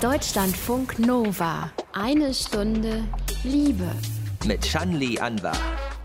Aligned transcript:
Deutschlandfunk 0.00 1.00
Nova. 1.00 1.72
Eine 1.92 2.32
Stunde 2.32 3.02
Liebe. 3.42 3.90
Mit 4.44 4.64
Shanli 4.64 5.18
Anwar. 5.18 5.56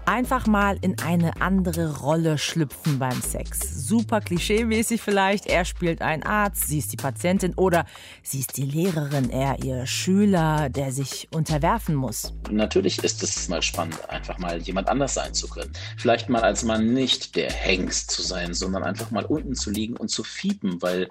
Einfach 0.05 0.47
mal 0.47 0.77
in 0.81 0.99
eine 0.99 1.41
andere 1.41 1.99
Rolle 1.99 2.37
schlüpfen 2.37 2.99
beim 2.99 3.21
Sex. 3.21 3.87
Super 3.87 4.19
klischeemäßig 4.19 5.01
vielleicht. 5.01 5.45
Er 5.45 5.63
spielt 5.63 6.01
einen 6.01 6.23
Arzt, 6.23 6.67
sie 6.67 6.79
ist 6.79 6.91
die 6.91 6.97
Patientin 6.97 7.53
oder 7.53 7.85
sie 8.21 8.41
ist 8.41 8.57
die 8.57 8.65
Lehrerin, 8.65 9.29
er 9.29 9.63
ihr 9.63 9.85
Schüler, 9.85 10.69
der 10.69 10.91
sich 10.91 11.29
unterwerfen 11.33 11.95
muss. 11.95 12.33
Natürlich 12.51 13.01
ist 13.01 13.23
es 13.23 13.47
mal 13.47 13.61
spannend, 13.61 13.97
einfach 14.09 14.37
mal 14.39 14.61
jemand 14.61 14.89
anders 14.89 15.13
sein 15.13 15.33
zu 15.33 15.47
können. 15.47 15.71
Vielleicht 15.97 16.27
mal 16.27 16.41
als 16.41 16.63
Mann 16.63 16.93
nicht 16.93 17.37
der 17.37 17.51
Hengst 17.51 18.11
zu 18.11 18.21
sein, 18.23 18.53
sondern 18.53 18.83
einfach 18.83 19.09
mal 19.11 19.23
unten 19.23 19.55
zu 19.55 19.71
liegen 19.71 19.95
und 19.95 20.09
zu 20.09 20.25
fiepen, 20.25 20.81
weil 20.81 21.07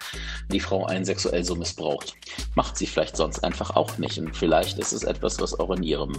die 0.50 0.60
Frau 0.60 0.84
einen 0.84 1.06
sexuell 1.06 1.44
so 1.44 1.54
missbraucht. 1.54 2.14
Macht 2.56 2.76
sie 2.76 2.86
vielleicht 2.86 3.16
sonst 3.16 3.42
einfach 3.42 3.74
auch 3.74 3.96
nicht. 3.96 4.18
Und 4.18 4.36
vielleicht 4.36 4.78
ist 4.78 4.92
es 4.92 5.02
etwas, 5.02 5.40
was 5.40 5.58
auch 5.58 5.70
in 5.70 5.82
ihrem 5.82 6.12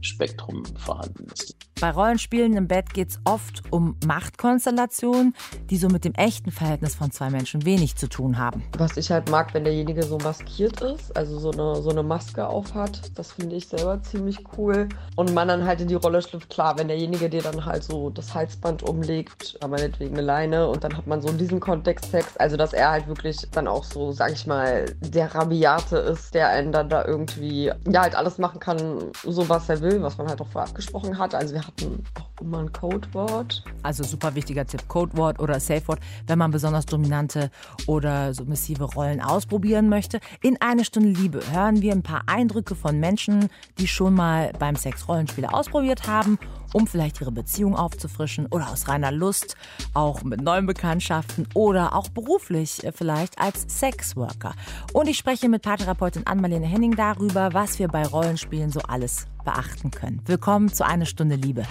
Spektrum 0.00 0.64
vorhanden 0.76 1.26
ist. 1.32 1.56
Bei 1.80 1.90
Rollenspielen 2.20 2.54
im 2.54 2.68
Bett 2.68 2.92
geht 2.92 3.08
es 3.08 3.20
oft 3.24 3.62
um 3.70 3.96
Machtkonstellationen, 4.04 5.34
die 5.70 5.78
so 5.78 5.88
mit 5.88 6.04
dem 6.04 6.12
echten 6.12 6.50
Verhältnis 6.50 6.94
von 6.94 7.10
zwei 7.10 7.30
Menschen 7.30 7.64
wenig 7.64 7.96
zu 7.96 8.10
tun 8.10 8.36
haben. 8.36 8.62
Was 8.76 8.98
ich 8.98 9.10
halt 9.10 9.30
mag, 9.30 9.54
wenn 9.54 9.64
derjenige 9.64 10.02
so 10.02 10.18
maskiert 10.18 10.82
ist, 10.82 11.16
also 11.16 11.38
so 11.38 11.50
eine, 11.50 11.80
so 11.80 11.88
eine 11.88 12.02
Maske 12.02 12.46
aufhat, 12.46 13.18
das 13.18 13.32
finde 13.32 13.56
ich 13.56 13.68
selber 13.68 14.02
ziemlich 14.02 14.44
cool. 14.58 14.86
Und 15.16 15.32
man 15.32 15.48
dann 15.48 15.64
halt 15.64 15.80
in 15.80 15.88
die 15.88 15.94
Rolle 15.94 16.20
schlüpft, 16.20 16.50
klar, 16.50 16.78
wenn 16.78 16.88
derjenige 16.88 17.30
dir 17.30 17.40
dann 17.40 17.64
halt 17.64 17.84
so 17.84 18.10
das 18.10 18.34
Halsband 18.34 18.82
umlegt, 18.82 19.58
meinetwegen 19.66 20.12
eine 20.12 20.26
Leine, 20.26 20.68
und 20.68 20.84
dann 20.84 20.94
hat 20.94 21.06
man 21.06 21.22
so 21.22 21.28
in 21.28 21.38
diesem 21.38 21.58
Kontext 21.58 22.10
Sex, 22.10 22.36
also 22.36 22.58
dass 22.58 22.74
er 22.74 22.90
halt 22.90 23.08
wirklich 23.08 23.48
dann 23.52 23.66
auch 23.66 23.84
so, 23.84 24.12
sag 24.12 24.32
ich 24.32 24.46
mal, 24.46 24.94
der 25.00 25.34
Rabiate 25.34 25.96
ist, 25.96 26.34
der 26.34 26.50
einen 26.50 26.70
dann 26.70 26.90
da 26.90 27.02
irgendwie, 27.02 27.72
ja, 27.88 28.02
halt 28.02 28.14
alles 28.14 28.36
machen 28.36 28.60
kann, 28.60 29.10
so 29.24 29.48
was 29.48 29.70
er 29.70 29.80
will, 29.80 30.02
was 30.02 30.18
man 30.18 30.28
halt 30.28 30.42
auch 30.42 30.48
vorher 30.48 30.68
abgesprochen 30.68 31.16
hat. 31.16 31.34
Also 31.34 31.54
wir 31.54 31.66
hatten 31.66 32.04
auch 32.16 32.40
immer 32.40 32.58
ein 32.58 32.72
Codewort. 32.72 33.64
Also 33.82 34.04
super 34.04 34.34
wichtiger 34.34 34.66
Tipp, 34.66 34.88
Codewort 34.88 35.38
oder 35.40 35.60
Safewort, 35.60 36.00
wenn 36.26 36.38
man 36.38 36.50
besonders 36.50 36.86
dominante 36.86 37.50
oder 37.86 38.34
submissive 38.34 38.84
Rollen 38.84 39.20
ausprobieren 39.20 39.88
möchte. 39.88 40.20
In 40.42 40.60
eine 40.60 40.84
Stunde 40.84 41.10
Liebe 41.10 41.40
hören 41.52 41.82
wir 41.82 41.92
ein 41.92 42.02
paar 42.02 42.22
Eindrücke 42.26 42.74
von 42.74 42.98
Menschen, 42.98 43.48
die 43.78 43.88
schon 43.88 44.14
mal 44.14 44.52
beim 44.58 44.76
Sex 44.76 45.08
Rollenspiele 45.08 45.52
ausprobiert 45.52 46.06
haben, 46.06 46.38
um 46.72 46.86
vielleicht 46.86 47.20
ihre 47.20 47.32
Beziehung 47.32 47.76
aufzufrischen 47.76 48.46
oder 48.46 48.70
aus 48.70 48.88
reiner 48.88 49.12
Lust, 49.12 49.56
auch 49.94 50.22
mit 50.22 50.40
neuen 50.40 50.66
Bekanntschaften 50.66 51.48
oder 51.54 51.94
auch 51.94 52.08
beruflich 52.08 52.84
äh, 52.84 52.92
vielleicht 52.92 53.38
als 53.40 53.66
Sexworker. 53.68 54.54
Und 54.92 55.08
ich 55.08 55.18
spreche 55.18 55.48
mit 55.48 55.62
Paartherapeutin 55.62 56.26
Ann-Marlene 56.26 56.66
Henning 56.66 56.96
darüber, 56.96 57.52
was 57.52 57.78
wir 57.78 57.88
bei 57.88 58.06
Rollenspielen 58.06 58.70
so 58.70 58.80
alles 58.80 59.26
beachten 59.44 59.90
können. 59.90 60.20
Willkommen 60.26 60.72
zu 60.72 60.86
Eine 60.86 61.06
Stunde 61.06 61.36
Liebe. 61.36 61.64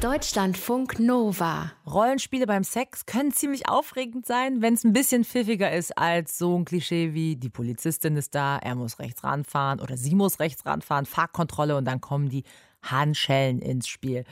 Deutschlandfunk 0.00 1.00
Nova. 1.00 1.72
Rollenspiele 1.84 2.46
beim 2.46 2.62
Sex 2.62 3.04
können 3.04 3.32
ziemlich 3.32 3.68
aufregend 3.68 4.26
sein, 4.26 4.62
wenn 4.62 4.74
es 4.74 4.84
ein 4.84 4.92
bisschen 4.92 5.24
pfiffiger 5.24 5.72
ist 5.72 5.98
als 5.98 6.38
so 6.38 6.56
ein 6.56 6.64
Klischee 6.64 7.14
wie 7.14 7.34
die 7.34 7.48
Polizistin 7.48 8.16
ist 8.16 8.36
da, 8.36 8.58
er 8.58 8.76
muss 8.76 9.00
rechts 9.00 9.24
ranfahren 9.24 9.80
oder 9.80 9.96
sie 9.96 10.14
muss 10.14 10.38
rechts 10.38 10.64
ranfahren, 10.64 11.04
Fahrkontrolle 11.04 11.76
und 11.76 11.84
dann 11.84 12.00
kommen 12.00 12.28
die 12.28 12.44
Handschellen 12.82 13.60
ins 13.60 13.88
Spiel. 13.88 14.24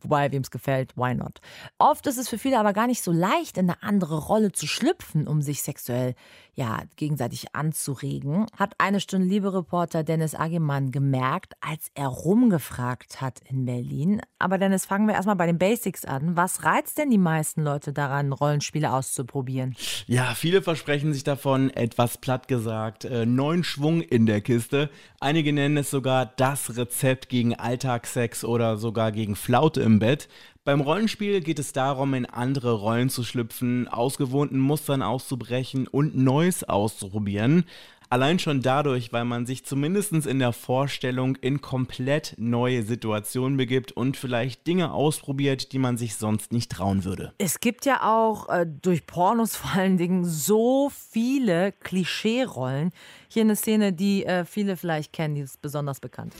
Wobei, 0.00 0.32
wem 0.32 0.42
es 0.42 0.50
gefällt, 0.50 0.96
why 0.96 1.14
not? 1.14 1.40
Oft 1.78 2.06
ist 2.06 2.18
es 2.18 2.28
für 2.28 2.38
viele 2.38 2.58
aber 2.58 2.72
gar 2.72 2.86
nicht 2.86 3.02
so 3.02 3.12
leicht, 3.12 3.58
in 3.58 3.70
eine 3.70 3.82
andere 3.82 4.18
Rolle 4.18 4.52
zu 4.52 4.66
schlüpfen, 4.66 5.26
um 5.26 5.42
sich 5.42 5.62
sexuell 5.62 6.14
ja, 6.56 6.82
gegenseitig 6.96 7.54
anzuregen, 7.54 8.46
hat 8.56 8.74
eine 8.78 9.00
Stunde 9.00 9.26
Liebe-Reporter 9.26 10.04
Dennis 10.04 10.34
Agemann 10.34 10.92
gemerkt, 10.92 11.54
als 11.60 11.90
er 11.94 12.06
rumgefragt 12.06 13.20
hat 13.20 13.40
in 13.48 13.64
Berlin. 13.64 14.20
Aber 14.38 14.58
Dennis, 14.58 14.86
fangen 14.86 15.08
wir 15.08 15.14
erstmal 15.14 15.36
bei 15.36 15.46
den 15.46 15.58
Basics 15.58 16.04
an. 16.04 16.36
Was 16.36 16.62
reizt 16.62 16.98
denn 16.98 17.10
die 17.10 17.18
meisten 17.18 17.62
Leute 17.62 17.92
daran, 17.92 18.32
Rollenspiele 18.32 18.92
auszuprobieren? 18.92 19.74
Ja, 20.06 20.34
viele 20.34 20.62
versprechen 20.62 21.12
sich 21.12 21.24
davon, 21.24 21.70
etwas 21.70 22.18
platt 22.18 22.46
gesagt, 22.46 23.04
äh, 23.04 23.26
neuen 23.26 23.64
Schwung 23.64 24.00
in 24.00 24.26
der 24.26 24.40
Kiste. 24.40 24.90
Einige 25.18 25.52
nennen 25.52 25.76
es 25.78 25.90
sogar 25.90 26.26
das 26.36 26.76
Rezept 26.76 27.28
gegen 27.28 27.54
Alltagssex 27.94 28.44
oder 28.44 28.76
sogar 28.76 29.12
gegen 29.12 29.36
Flaute 29.36 29.80
im 29.82 29.98
Bett. 29.98 30.28
Beim 30.64 30.80
Rollenspiel 30.80 31.40
geht 31.40 31.58
es 31.58 31.72
darum, 31.72 32.14
in 32.14 32.26
andere 32.26 32.72
Rollen 32.72 33.10
zu 33.10 33.22
schlüpfen, 33.22 33.86
aus 33.86 34.16
gewohnten 34.16 34.58
Mustern 34.58 35.02
auszubrechen 35.02 35.86
und 35.86 36.16
Neues 36.16 36.64
auszuprobieren. 36.64 37.64
Allein 38.10 38.38
schon 38.38 38.62
dadurch, 38.62 39.12
weil 39.12 39.24
man 39.24 39.46
sich 39.46 39.64
zumindest 39.64 40.12
in 40.12 40.38
der 40.38 40.52
Vorstellung 40.52 41.36
in 41.36 41.60
komplett 41.60 42.34
neue 42.38 42.82
Situationen 42.82 43.56
begibt 43.56 43.92
und 43.92 44.16
vielleicht 44.16 44.66
Dinge 44.66 44.92
ausprobiert, 44.92 45.72
die 45.72 45.78
man 45.78 45.96
sich 45.96 46.14
sonst 46.16 46.52
nicht 46.52 46.70
trauen 46.70 47.04
würde. 47.04 47.32
Es 47.38 47.60
gibt 47.60 47.86
ja 47.86 48.02
auch 48.02 48.48
äh, 48.48 48.66
durch 48.66 49.06
Pornos 49.06 49.56
vor 49.56 49.72
allen 49.72 49.96
Dingen 49.96 50.24
so 50.24 50.90
viele 51.10 51.72
Klischee-Rollen. 51.72 52.92
Hier 53.28 53.42
eine 53.42 53.56
Szene, 53.56 53.92
die 53.92 54.24
äh, 54.24 54.44
viele 54.44 54.76
vielleicht 54.76 55.12
kennen, 55.12 55.34
die 55.34 55.40
ist 55.40 55.60
besonders 55.60 56.00
bekannt. 56.00 56.34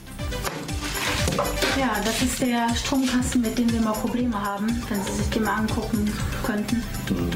Ja, 1.78 2.00
das 2.04 2.22
ist 2.22 2.40
der 2.40 2.74
Stromkasten, 2.76 3.40
mit 3.40 3.58
dem 3.58 3.72
wir 3.72 3.80
mal 3.80 3.92
Probleme 3.92 4.40
haben, 4.40 4.66
wenn 4.88 5.02
Sie 5.02 5.12
sich 5.12 5.28
den 5.30 5.44
mal 5.44 5.54
angucken 5.54 6.10
könnten. 6.44 6.82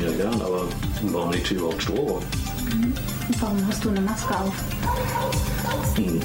Ja, 0.03 0.13
gern, 0.13 0.41
aber 0.41 0.69
warum 1.03 1.33
liegt 1.33 1.49
hier 1.49 1.59
überhaupt 1.59 1.83
Strom? 1.83 2.23
Mhm. 2.71 2.95
Warum 3.41 3.67
hast 3.67 3.85
du 3.85 3.91
eine 3.91 4.01
Maske 4.01 4.35
auf? 4.39 4.55
Hm. 5.97 6.21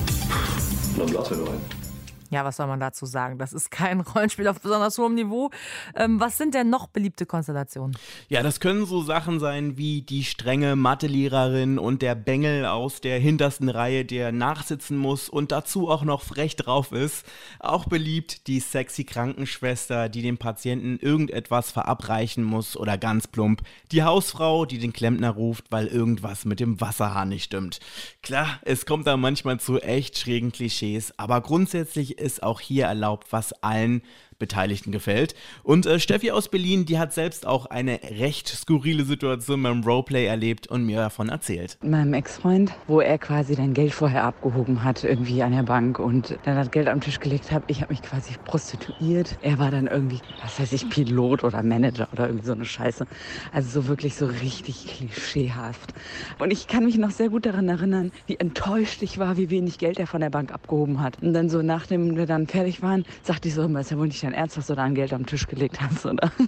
Dann 0.97 1.07
lass 1.09 1.29
mir 1.31 1.37
doch 1.37 1.49
ein. 1.49 1.82
Ja, 2.29 2.45
was 2.45 2.57
soll 2.57 2.67
man 2.67 2.79
dazu 2.79 3.05
sagen? 3.05 3.37
Das 3.37 3.53
ist 3.53 3.71
kein 3.71 4.01
Rollenspiel 4.01 4.47
auf 4.47 4.61
besonders 4.61 4.97
hohem 4.97 5.15
Niveau. 5.15 5.49
Ähm, 5.95 6.19
was 6.19 6.37
sind 6.37 6.53
denn 6.53 6.69
noch 6.69 6.87
beliebte 6.87 7.25
Konstellationen? 7.25 7.97
Ja, 8.29 8.43
das 8.43 8.59
können 8.59 8.85
so 8.85 9.01
Sachen 9.01 9.39
sein 9.39 9.77
wie 9.77 10.01
die 10.01 10.23
strenge 10.23 10.75
Mathelehrerin 10.75 11.79
und 11.79 12.01
der 12.01 12.15
Bengel 12.15 12.65
aus 12.65 13.01
der 13.01 13.19
hintersten 13.19 13.69
Reihe, 13.69 14.05
der 14.05 14.31
nachsitzen 14.31 14.97
muss 14.97 15.29
und 15.29 15.51
dazu 15.51 15.89
auch 15.89 16.03
noch 16.03 16.21
frech 16.21 16.55
drauf 16.55 16.91
ist. 16.91 17.25
Auch 17.59 17.85
beliebt 17.85 18.47
die 18.47 18.59
sexy 18.59 19.03
Krankenschwester, 19.03 20.09
die 20.09 20.21
dem 20.21 20.37
Patienten 20.37 20.97
irgendetwas 20.99 21.71
verabreichen 21.71 22.43
muss 22.43 22.77
oder 22.77 22.97
ganz 22.97 23.27
plump 23.27 23.61
die 23.91 24.03
Hausfrau, 24.03 24.65
die 24.65 24.79
den 24.79 24.93
Klempner 24.93 25.29
ruft, 25.29 25.65
weil 25.71 25.87
irgendwas 25.87 26.45
mit 26.45 26.59
dem 26.59 26.81
Wasserhahn 26.81 27.29
nicht 27.29 27.43
stimmt. 27.43 27.79
Klar, 28.21 28.59
es 28.63 28.85
kommt 28.85 29.07
da 29.07 29.17
manchmal 29.17 29.59
zu 29.59 29.79
echt 29.79 30.17
schrägen 30.17 30.51
Klischees, 30.51 31.13
aber 31.17 31.41
grundsätzlich 31.41 32.17
ist 32.23 32.43
auch 32.43 32.59
hier 32.59 32.85
erlaubt, 32.85 33.31
was 33.31 33.53
allen 33.61 34.01
Beteiligten 34.39 34.91
gefällt. 34.91 35.35
Und 35.63 35.85
äh, 35.85 35.99
Steffi 35.99 36.31
aus 36.31 36.49
Berlin, 36.49 36.85
die 36.85 36.99
hat 36.99 37.13
selbst 37.13 37.45
auch 37.45 37.65
eine 37.65 37.99
recht 38.19 38.47
skurrile 38.47 39.03
Situation 39.03 39.63
beim 39.63 39.83
Roleplay 39.83 40.25
erlebt 40.25 40.67
und 40.67 40.85
mir 40.85 40.97
davon 40.97 41.29
erzählt. 41.29 41.77
Meinem 41.81 42.13
Ex-Freund, 42.13 42.71
wo 42.87 43.01
er 43.01 43.17
quasi 43.17 43.55
dein 43.55 43.73
Geld 43.73 43.93
vorher 43.93 44.23
abgehoben 44.23 44.83
hat, 44.83 45.03
irgendwie 45.03 45.43
an 45.43 45.51
der 45.51 45.63
Bank 45.63 45.99
und 45.99 46.37
dann 46.43 46.55
das 46.55 46.71
Geld 46.71 46.87
am 46.87 47.01
Tisch 47.01 47.19
gelegt 47.19 47.51
hat. 47.51 47.63
Ich 47.67 47.81
habe 47.81 47.93
mich 47.93 48.01
quasi 48.01 48.33
prostituiert. 48.45 49.37
Er 49.41 49.59
war 49.59 49.71
dann 49.71 49.87
irgendwie, 49.87 50.19
was 50.41 50.59
weiß 50.59 50.73
ich, 50.73 50.89
Pilot 50.89 51.43
oder 51.43 51.63
Manager 51.63 52.07
oder 52.11 52.27
irgendwie 52.27 52.45
so 52.45 52.53
eine 52.53 52.65
Scheiße. 52.65 53.05
Also 53.51 53.81
so 53.81 53.87
wirklich 53.87 54.15
so 54.15 54.25
richtig 54.25 54.87
klischeehaft. 54.87 55.93
Und 56.39 56.51
ich 56.51 56.67
kann 56.67 56.85
mich 56.85 56.97
noch 56.97 57.11
sehr 57.11 57.29
gut 57.29 57.45
daran 57.45 57.69
erinnern, 57.69 58.11
wie 58.27 58.35
enttäuscht 58.35 59.01
ich 59.01 59.17
war, 59.17 59.37
wie 59.37 59.49
wenig 59.49 59.77
Geld 59.77 59.99
er 59.99 60.07
von 60.07 60.21
der 60.21 60.29
Bank 60.29 60.51
abgehoben 60.51 61.01
hat. 61.01 61.21
Und 61.21 61.33
dann 61.33 61.49
so 61.49 61.61
nachdem 61.61 62.15
wir 62.15 62.25
dann 62.25 62.47
fertig 62.47 62.81
waren, 62.81 63.05
sagte 63.23 63.47
ich 63.47 63.53
so 63.53 63.63
immer, 63.63 63.81
ist 63.81 63.91
ja 63.91 63.97
wohl 63.97 64.07
nicht 64.07 64.22
dein 64.23 64.33
Ernst, 64.33 64.57
dass 64.57 64.67
du 64.67 64.75
da 64.75 64.83
ein 64.83 64.95
Geld 64.95 65.13
am 65.13 65.25
Tisch 65.25 65.47
gelegt 65.47 65.81
hast, 65.81 66.05
oder? 66.05 66.31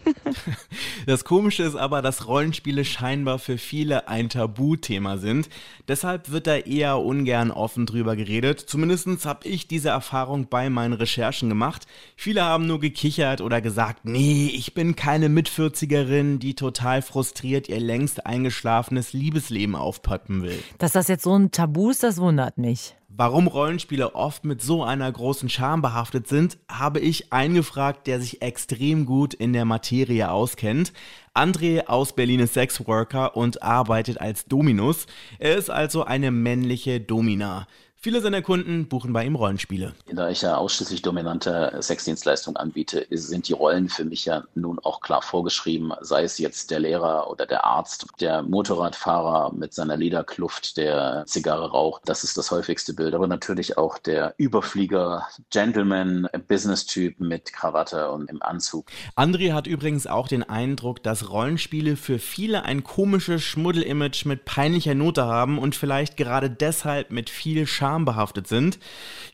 Das 1.05 1.23
Komische 1.23 1.63
ist 1.63 1.75
aber, 1.75 2.01
dass 2.01 2.27
Rollenspiele 2.27 2.83
scheinbar 2.83 3.37
für 3.37 3.57
viele 3.57 4.07
ein 4.07 4.29
Tabuthema 4.29 5.17
sind. 5.17 5.49
Deshalb 5.87 6.31
wird 6.31 6.47
da 6.47 6.55
eher 6.55 6.97
ungern 6.97 7.51
offen 7.51 7.85
drüber 7.85 8.15
geredet. 8.15 8.59
Zumindest 8.59 9.25
habe 9.25 9.47
ich 9.47 9.67
diese 9.67 9.89
Erfahrung 9.89 10.47
bei 10.49 10.69
meinen 10.69 10.93
Recherchen 10.93 11.49
gemacht. 11.49 11.85
Viele 12.15 12.43
haben 12.43 12.65
nur 12.65 12.79
gekichert 12.79 13.41
oder 13.41 13.61
gesagt, 13.61 14.05
nee, 14.05 14.47
ich 14.47 14.73
bin 14.73 14.95
keine 14.95 15.29
Mitvierzigerin, 15.29 16.39
die 16.39 16.55
total 16.55 17.01
frustriert 17.01 17.69
ihr 17.69 17.79
längst 17.79 18.25
eingeschlafenes 18.25 19.13
Liebesleben 19.13 19.75
aufpappen 19.75 20.41
will. 20.43 20.59
Dass 20.79 20.93
das 20.93 21.07
jetzt 21.07 21.23
so 21.23 21.37
ein 21.37 21.51
Tabu 21.51 21.91
ist, 21.91 22.03
das 22.03 22.17
wundert 22.17 22.57
mich. 22.57 22.95
Warum 23.17 23.47
Rollenspiele 23.47 24.13
oft 24.13 24.43
mit 24.43 24.61
so 24.61 24.83
einer 24.83 25.09
großen 25.09 25.47
Scham 25.47 25.81
behaftet 25.81 26.27
sind, 26.27 26.57
habe 26.69 26.99
ich 26.99 27.31
eingefragt, 27.31 28.07
der 28.07 28.19
sich 28.19 28.41
extrem 28.41 29.05
gut 29.05 29.33
in 29.33 29.53
der 29.53 29.63
Materie 29.63 30.29
auskennt. 30.29 30.91
André 31.33 31.87
aus 31.87 32.11
Berlin 32.11 32.41
ist 32.41 32.55
Sexworker 32.55 33.37
und 33.37 33.63
arbeitet 33.63 34.19
als 34.19 34.47
Dominus. 34.47 35.07
Er 35.39 35.55
ist 35.55 35.69
also 35.69 36.03
eine 36.03 36.29
männliche 36.29 36.99
Domina. 36.99 37.67
Viele 38.05 38.21
seiner 38.21 38.43
Kunden 38.43 38.87
buchen 38.87 39.13
bei 39.13 39.25
ihm 39.25 39.33
Rollenspiele. 39.33 39.95
Da 40.05 40.29
ich 40.29 40.43
ja 40.43 40.57
ausschließlich 40.57 41.01
dominante 41.01 41.75
Sexdienstleistungen 41.81 42.55
anbiete, 42.55 43.07
sind 43.09 43.47
die 43.47 43.53
Rollen 43.53 43.89
für 43.89 44.05
mich 44.05 44.25
ja 44.25 44.43
nun 44.53 44.77
auch 44.77 45.01
klar 45.01 45.23
vorgeschrieben, 45.23 45.91
sei 46.01 46.21
es 46.21 46.37
jetzt 46.37 46.69
der 46.69 46.81
Lehrer 46.81 47.31
oder 47.31 47.47
der 47.47 47.65
Arzt, 47.65 48.05
der 48.19 48.43
Motorradfahrer 48.43 49.53
mit 49.55 49.73
seiner 49.73 49.97
Lederkluft, 49.97 50.77
der 50.77 51.23
Zigarre 51.25 51.71
raucht. 51.71 52.03
Das 52.05 52.23
ist 52.23 52.37
das 52.37 52.51
häufigste 52.51 52.93
Bild. 52.93 53.15
Aber 53.15 53.25
natürlich 53.25 53.79
auch 53.79 53.97
der 53.97 54.35
Überflieger, 54.37 55.25
Gentleman, 55.49 56.29
Business-Typ 56.47 57.19
mit 57.19 57.53
Krawatte 57.53 58.11
und 58.11 58.29
im 58.29 58.39
Anzug. 58.43 58.85
André 59.15 59.53
hat 59.53 59.65
übrigens 59.65 60.05
auch 60.05 60.27
den 60.27 60.43
Eindruck, 60.43 61.01
dass 61.01 61.31
Rollenspiele 61.31 61.95
für 61.95 62.19
viele 62.19 62.65
ein 62.65 62.83
komisches 62.83 63.41
Schmuddel-Image 63.41 64.25
mit 64.25 64.45
peinlicher 64.45 64.93
Note 64.93 65.25
haben 65.25 65.57
und 65.57 65.75
vielleicht 65.75 66.17
gerade 66.17 66.51
deshalb 66.51 67.09
mit 67.09 67.31
viel 67.31 67.65
Scham 67.65 67.94
behaftet 68.03 68.47
sind. 68.47 68.79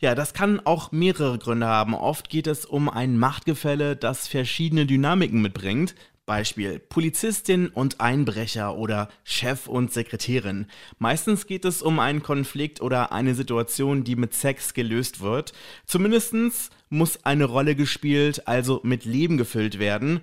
Ja, 0.00 0.14
das 0.14 0.34
kann 0.34 0.60
auch 0.64 0.92
mehrere 0.92 1.38
Gründe 1.38 1.66
haben. 1.66 1.94
Oft 1.94 2.28
geht 2.28 2.46
es 2.46 2.64
um 2.64 2.88
ein 2.88 3.18
Machtgefälle, 3.18 3.96
das 3.96 4.28
verschiedene 4.28 4.86
Dynamiken 4.86 5.42
mitbringt. 5.42 5.96
Beispiel 6.24 6.78
Polizistin 6.78 7.68
und 7.68 8.00
Einbrecher 8.00 8.76
oder 8.76 9.08
Chef 9.24 9.66
und 9.66 9.92
Sekretärin. 9.92 10.66
Meistens 10.98 11.46
geht 11.46 11.64
es 11.64 11.82
um 11.82 11.98
einen 11.98 12.22
Konflikt 12.22 12.80
oder 12.80 13.10
eine 13.10 13.34
Situation, 13.34 14.04
die 14.04 14.14
mit 14.14 14.32
Sex 14.32 14.72
gelöst 14.72 15.20
wird. 15.20 15.52
Zumindest 15.84 16.34
muss 16.90 17.24
eine 17.24 17.46
Rolle 17.46 17.74
gespielt, 17.74 18.46
also 18.46 18.80
mit 18.84 19.04
Leben 19.04 19.36
gefüllt 19.36 19.80
werden. 19.80 20.20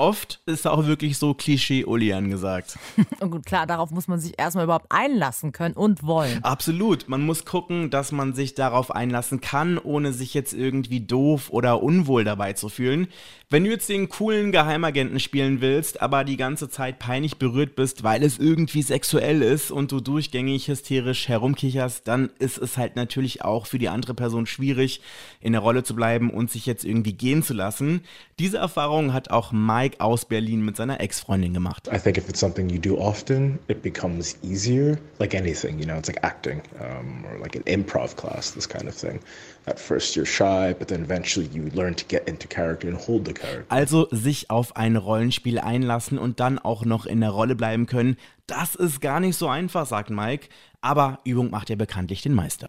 Oft 0.00 0.40
ist 0.46 0.66
auch 0.66 0.86
wirklich 0.86 1.18
so 1.18 1.34
Klischee-Uli 1.34 2.14
angesagt. 2.14 2.78
Und 3.20 3.30
gut, 3.30 3.44
klar, 3.44 3.66
darauf 3.66 3.90
muss 3.90 4.08
man 4.08 4.18
sich 4.18 4.32
erstmal 4.38 4.64
überhaupt 4.64 4.86
einlassen 4.88 5.52
können 5.52 5.74
und 5.74 6.06
wollen. 6.06 6.42
Absolut. 6.42 7.06
Man 7.10 7.20
muss 7.20 7.44
gucken, 7.44 7.90
dass 7.90 8.10
man 8.10 8.32
sich 8.32 8.54
darauf 8.54 8.90
einlassen 8.90 9.42
kann, 9.42 9.76
ohne 9.76 10.14
sich 10.14 10.32
jetzt 10.32 10.54
irgendwie 10.54 11.02
doof 11.02 11.50
oder 11.50 11.82
unwohl 11.82 12.24
dabei 12.24 12.54
zu 12.54 12.70
fühlen. 12.70 13.08
Wenn 13.52 13.64
du 13.64 13.70
jetzt 13.70 13.88
den 13.88 14.08
coolen 14.08 14.52
Geheimagenten 14.52 15.18
spielen 15.18 15.60
willst, 15.60 16.00
aber 16.00 16.22
die 16.22 16.36
ganze 16.36 16.68
Zeit 16.68 17.00
peinlich 17.00 17.36
berührt 17.36 17.74
bist, 17.74 18.04
weil 18.04 18.22
es 18.22 18.38
irgendwie 18.38 18.80
sexuell 18.80 19.42
ist 19.42 19.72
und 19.72 19.90
du 19.90 19.98
durchgängig 19.98 20.68
hysterisch 20.68 21.26
herumkicherst, 21.26 22.06
dann 22.06 22.30
ist 22.38 22.58
es 22.58 22.78
halt 22.78 22.94
natürlich 22.94 23.42
auch 23.42 23.66
für 23.66 23.80
die 23.80 23.88
andere 23.88 24.14
Person 24.14 24.46
schwierig, 24.46 25.00
in 25.40 25.50
der 25.50 25.62
Rolle 25.62 25.82
zu 25.82 25.96
bleiben 25.96 26.30
und 26.30 26.48
sich 26.48 26.64
jetzt 26.64 26.84
irgendwie 26.84 27.12
gehen 27.12 27.42
zu 27.42 27.52
lassen. 27.52 28.02
Diese 28.38 28.58
Erfahrung 28.58 29.12
hat 29.12 29.32
auch 29.32 29.50
Mike 29.50 29.98
aus 29.98 30.26
Berlin 30.26 30.64
mit 30.64 30.76
seiner 30.76 31.00
Ex-Freundin 31.00 31.52
gemacht. 31.52 31.90
I 31.92 31.98
think 31.98 32.18
if 32.18 32.28
it's 32.28 32.38
something 32.38 32.70
you 32.70 32.78
do 32.78 32.98
often, 32.98 33.58
it 33.66 33.82
becomes 33.82 34.38
easier, 34.44 34.96
like 35.18 35.34
anything, 35.34 35.80
you 35.80 35.86
know, 35.86 35.98
it's 35.98 36.06
like 36.06 36.22
acting 36.22 36.62
um, 36.78 37.24
or 37.24 37.40
like 37.40 37.56
an 37.56 37.64
improv 37.64 38.14
class, 38.14 38.54
this 38.54 38.68
kind 38.68 38.86
of 38.86 38.94
thing. 38.94 39.18
At 39.66 39.78
first 39.78 40.16
you're 40.16 40.26
shy, 40.26 40.74
but 40.78 40.88
then 40.88 41.04
eventually 41.04 41.48
you 41.52 41.70
learn 41.74 41.94
to 41.94 42.04
get 42.08 42.28
into 42.28 42.48
character 42.48 42.88
and 42.88 42.96
hold 42.96 43.26
the 43.26 43.34
character. 43.34 43.66
Also 43.68 44.08
sich 44.10 44.50
auf 44.50 44.76
ein 44.76 44.96
Rollenspiel 44.96 45.58
einlassen 45.58 46.18
und 46.18 46.40
dann 46.40 46.58
auch 46.58 46.84
noch 46.84 47.06
in 47.06 47.20
der 47.20 47.30
Rolle 47.30 47.54
bleiben 47.54 47.86
können, 47.86 48.16
das 48.46 48.74
ist 48.74 49.00
gar 49.00 49.20
nicht 49.20 49.36
so 49.36 49.48
einfach, 49.48 49.86
sagt 49.86 50.10
Mike. 50.10 50.48
Aber 50.80 51.20
Übung 51.24 51.50
macht 51.50 51.70
ja 51.70 51.76
bekanntlich 51.76 52.22
den 52.22 52.34
Meister. 52.34 52.68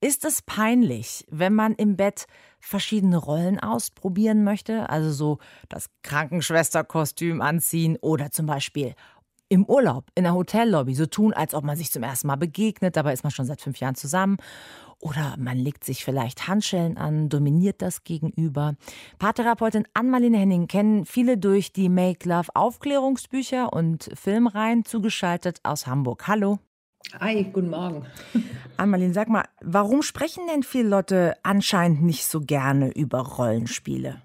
Ist 0.00 0.24
es 0.24 0.42
peinlich, 0.42 1.26
wenn 1.28 1.54
man 1.54 1.74
im 1.74 1.96
Bett 1.96 2.26
verschiedene 2.60 3.16
Rollen 3.16 3.58
ausprobieren 3.58 4.44
möchte? 4.44 4.88
Also 4.90 5.10
so 5.10 5.38
das 5.68 5.90
Krankenschwesterkostüm 6.02 7.40
anziehen 7.42 7.98
oder 8.00 8.30
zum 8.30 8.46
Beispiel 8.46 8.94
im 9.48 9.64
Urlaub, 9.64 10.04
in 10.14 10.24
der 10.24 10.34
Hotellobby, 10.34 10.94
so 10.94 11.06
tun, 11.06 11.32
als 11.32 11.54
ob 11.54 11.64
man 11.64 11.76
sich 11.76 11.90
zum 11.90 12.02
ersten 12.02 12.26
Mal 12.26 12.36
begegnet, 12.36 12.96
dabei 12.96 13.12
ist 13.12 13.24
man 13.24 13.30
schon 13.30 13.46
seit 13.46 13.60
fünf 13.60 13.78
Jahren 13.78 13.94
zusammen. 13.94 14.36
Oder 15.00 15.36
man 15.38 15.56
legt 15.56 15.84
sich 15.84 16.04
vielleicht 16.04 16.48
Handschellen 16.48 16.96
an, 16.96 17.28
dominiert 17.28 17.82
das 17.82 18.02
Gegenüber. 18.02 18.74
Paartherapeutin 19.18 19.86
Ann-Marlene 19.94 20.38
Henning 20.38 20.66
kennen 20.66 21.04
viele 21.04 21.38
durch 21.38 21.72
die 21.72 21.88
Make 21.88 22.28
Love 22.28 22.48
Aufklärungsbücher 22.54 23.72
und 23.72 24.10
Filmreihen 24.14 24.84
zugeschaltet 24.84 25.60
aus 25.62 25.86
Hamburg. 25.86 26.26
Hallo. 26.26 26.58
Hi, 27.20 27.44
guten 27.44 27.70
Morgen. 27.70 28.06
Ann-Marlene, 28.76 29.14
sag 29.14 29.28
mal, 29.28 29.44
warum 29.60 30.02
sprechen 30.02 30.44
denn 30.52 30.64
viele 30.64 30.88
Leute 30.88 31.36
anscheinend 31.44 32.02
nicht 32.02 32.24
so 32.24 32.40
gerne 32.40 32.90
über 32.90 33.20
Rollenspiele? 33.20 34.20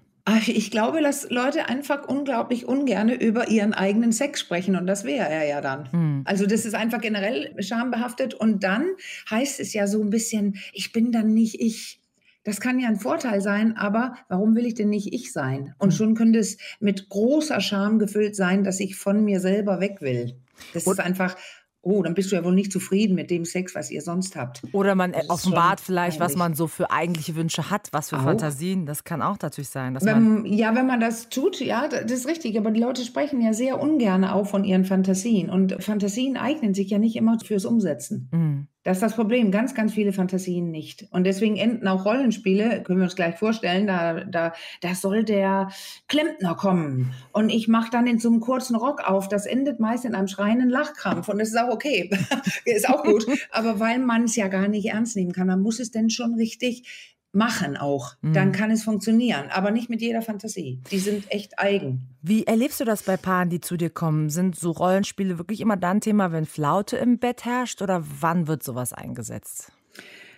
Ich 0.46 0.70
glaube, 0.70 1.02
dass 1.02 1.28
Leute 1.28 1.68
einfach 1.68 2.08
unglaublich 2.08 2.66
ungern 2.66 3.10
über 3.10 3.48
ihren 3.48 3.74
eigenen 3.74 4.10
Sex 4.10 4.40
sprechen 4.40 4.74
und 4.74 4.86
das 4.86 5.04
wäre 5.04 5.28
er 5.28 5.46
ja 5.46 5.60
dann. 5.60 5.92
Hm. 5.92 6.22
Also 6.24 6.46
das 6.46 6.64
ist 6.64 6.74
einfach 6.74 7.00
generell 7.00 7.54
schambehaftet 7.62 8.32
und 8.32 8.64
dann 8.64 8.86
heißt 9.30 9.60
es 9.60 9.74
ja 9.74 9.86
so 9.86 10.02
ein 10.02 10.08
bisschen, 10.08 10.56
ich 10.72 10.92
bin 10.92 11.12
dann 11.12 11.34
nicht 11.34 11.60
ich. 11.60 12.00
Das 12.42 12.60
kann 12.60 12.78
ja 12.78 12.88
ein 12.88 12.96
Vorteil 12.98 13.42
sein, 13.42 13.76
aber 13.76 14.16
warum 14.28 14.54
will 14.56 14.66
ich 14.66 14.74
denn 14.74 14.88
nicht 14.88 15.12
ich 15.12 15.32
sein? 15.32 15.74
Und 15.78 15.90
hm. 15.90 15.96
schon 15.96 16.14
könnte 16.14 16.38
es 16.38 16.56
mit 16.80 17.10
großer 17.10 17.60
Scham 17.60 17.98
gefüllt 17.98 18.34
sein, 18.34 18.64
dass 18.64 18.80
ich 18.80 18.96
von 18.96 19.24
mir 19.24 19.40
selber 19.40 19.80
weg 19.80 20.00
will. 20.00 20.36
Das 20.72 20.86
und 20.86 20.94
ist 20.94 21.04
einfach 21.04 21.36
oh, 21.84 22.02
dann 22.02 22.14
bist 22.14 22.32
du 22.32 22.36
ja 22.36 22.44
wohl 22.44 22.54
nicht 22.54 22.72
zufrieden 22.72 23.14
mit 23.14 23.30
dem 23.30 23.44
Sex, 23.44 23.74
was 23.74 23.90
ihr 23.90 24.02
sonst 24.02 24.36
habt. 24.36 24.62
Oder 24.72 24.94
man 24.94 25.14
offenbart 25.28 25.80
vielleicht, 25.80 26.20
was 26.20 26.36
man 26.36 26.54
so 26.54 26.66
für 26.66 26.90
eigentliche 26.90 27.36
Wünsche 27.36 27.70
hat, 27.70 27.88
was 27.92 28.10
für 28.10 28.18
auch. 28.18 28.24
Fantasien. 28.24 28.86
Das 28.86 29.04
kann 29.04 29.22
auch 29.22 29.36
natürlich 29.40 29.68
sein. 29.68 29.96
Wenn, 30.00 30.46
ja, 30.46 30.74
wenn 30.74 30.86
man 30.86 31.00
das 31.00 31.28
tut, 31.28 31.60
ja, 31.60 31.88
das 31.88 32.10
ist 32.10 32.26
richtig. 32.26 32.58
Aber 32.58 32.70
die 32.70 32.80
Leute 32.80 33.02
sprechen 33.04 33.40
ja 33.40 33.52
sehr 33.52 33.80
ungern 33.80 34.24
auch 34.24 34.46
von 34.46 34.64
ihren 34.64 34.84
Fantasien. 34.84 35.50
Und 35.50 35.82
Fantasien 35.82 36.36
eignen 36.36 36.74
sich 36.74 36.90
ja 36.90 36.98
nicht 36.98 37.16
immer 37.16 37.38
fürs 37.40 37.64
Umsetzen. 37.64 38.28
Mhm. 38.32 38.68
Das 38.84 38.98
ist 38.98 39.02
das 39.02 39.14
Problem. 39.14 39.50
Ganz, 39.50 39.74
ganz 39.74 39.94
viele 39.94 40.12
Fantasien 40.12 40.70
nicht. 40.70 41.06
Und 41.10 41.24
deswegen 41.24 41.56
enden 41.56 41.88
auch 41.88 42.04
Rollenspiele, 42.04 42.82
können 42.82 43.00
wir 43.00 43.04
uns 43.04 43.16
gleich 43.16 43.36
vorstellen, 43.38 43.86
da, 43.86 44.24
da, 44.24 44.52
da 44.82 44.94
soll 44.94 45.24
der 45.24 45.70
Klempner 46.06 46.54
kommen. 46.54 47.12
Und 47.32 47.48
ich 47.48 47.66
mache 47.66 47.90
dann 47.90 48.06
in 48.06 48.18
so 48.18 48.28
einem 48.28 48.40
kurzen 48.40 48.76
Rock 48.76 49.08
auf. 49.08 49.28
Das 49.28 49.46
endet 49.46 49.80
meist 49.80 50.04
in 50.04 50.14
einem 50.14 50.28
schreienden 50.28 50.68
Lachkrampf. 50.68 51.28
Und 51.28 51.38
das 51.38 51.48
ist 51.48 51.58
auch 51.58 51.72
okay. 51.72 52.10
ist 52.66 52.88
auch 52.88 53.02
gut. 53.02 53.26
Aber 53.50 53.80
weil 53.80 53.98
man 54.00 54.24
es 54.24 54.36
ja 54.36 54.48
gar 54.48 54.68
nicht 54.68 54.86
ernst 54.86 55.16
nehmen 55.16 55.32
kann, 55.32 55.46
man 55.46 55.62
muss 55.62 55.80
es 55.80 55.90
denn 55.90 56.10
schon 56.10 56.34
richtig 56.34 57.13
machen 57.34 57.76
auch, 57.76 58.14
mhm. 58.22 58.32
dann 58.32 58.52
kann 58.52 58.70
es 58.70 58.84
funktionieren, 58.84 59.46
aber 59.50 59.70
nicht 59.70 59.90
mit 59.90 60.00
jeder 60.00 60.22
Fantasie. 60.22 60.80
Die 60.90 60.98
sind 60.98 61.30
echt 61.30 61.58
eigen. 61.58 62.08
Wie 62.22 62.46
erlebst 62.46 62.80
du 62.80 62.84
das 62.84 63.02
bei 63.02 63.16
Paaren, 63.16 63.50
die 63.50 63.60
zu 63.60 63.76
dir 63.76 63.90
kommen? 63.90 64.30
Sind 64.30 64.56
so 64.56 64.70
Rollenspiele 64.70 65.38
wirklich 65.38 65.60
immer 65.60 65.76
dann 65.76 66.00
Thema, 66.00 66.32
wenn 66.32 66.46
Flaute 66.46 66.96
im 66.96 67.18
Bett 67.18 67.44
herrscht 67.44 67.82
oder 67.82 68.02
wann 68.20 68.46
wird 68.46 68.62
sowas 68.62 68.92
eingesetzt? 68.92 69.72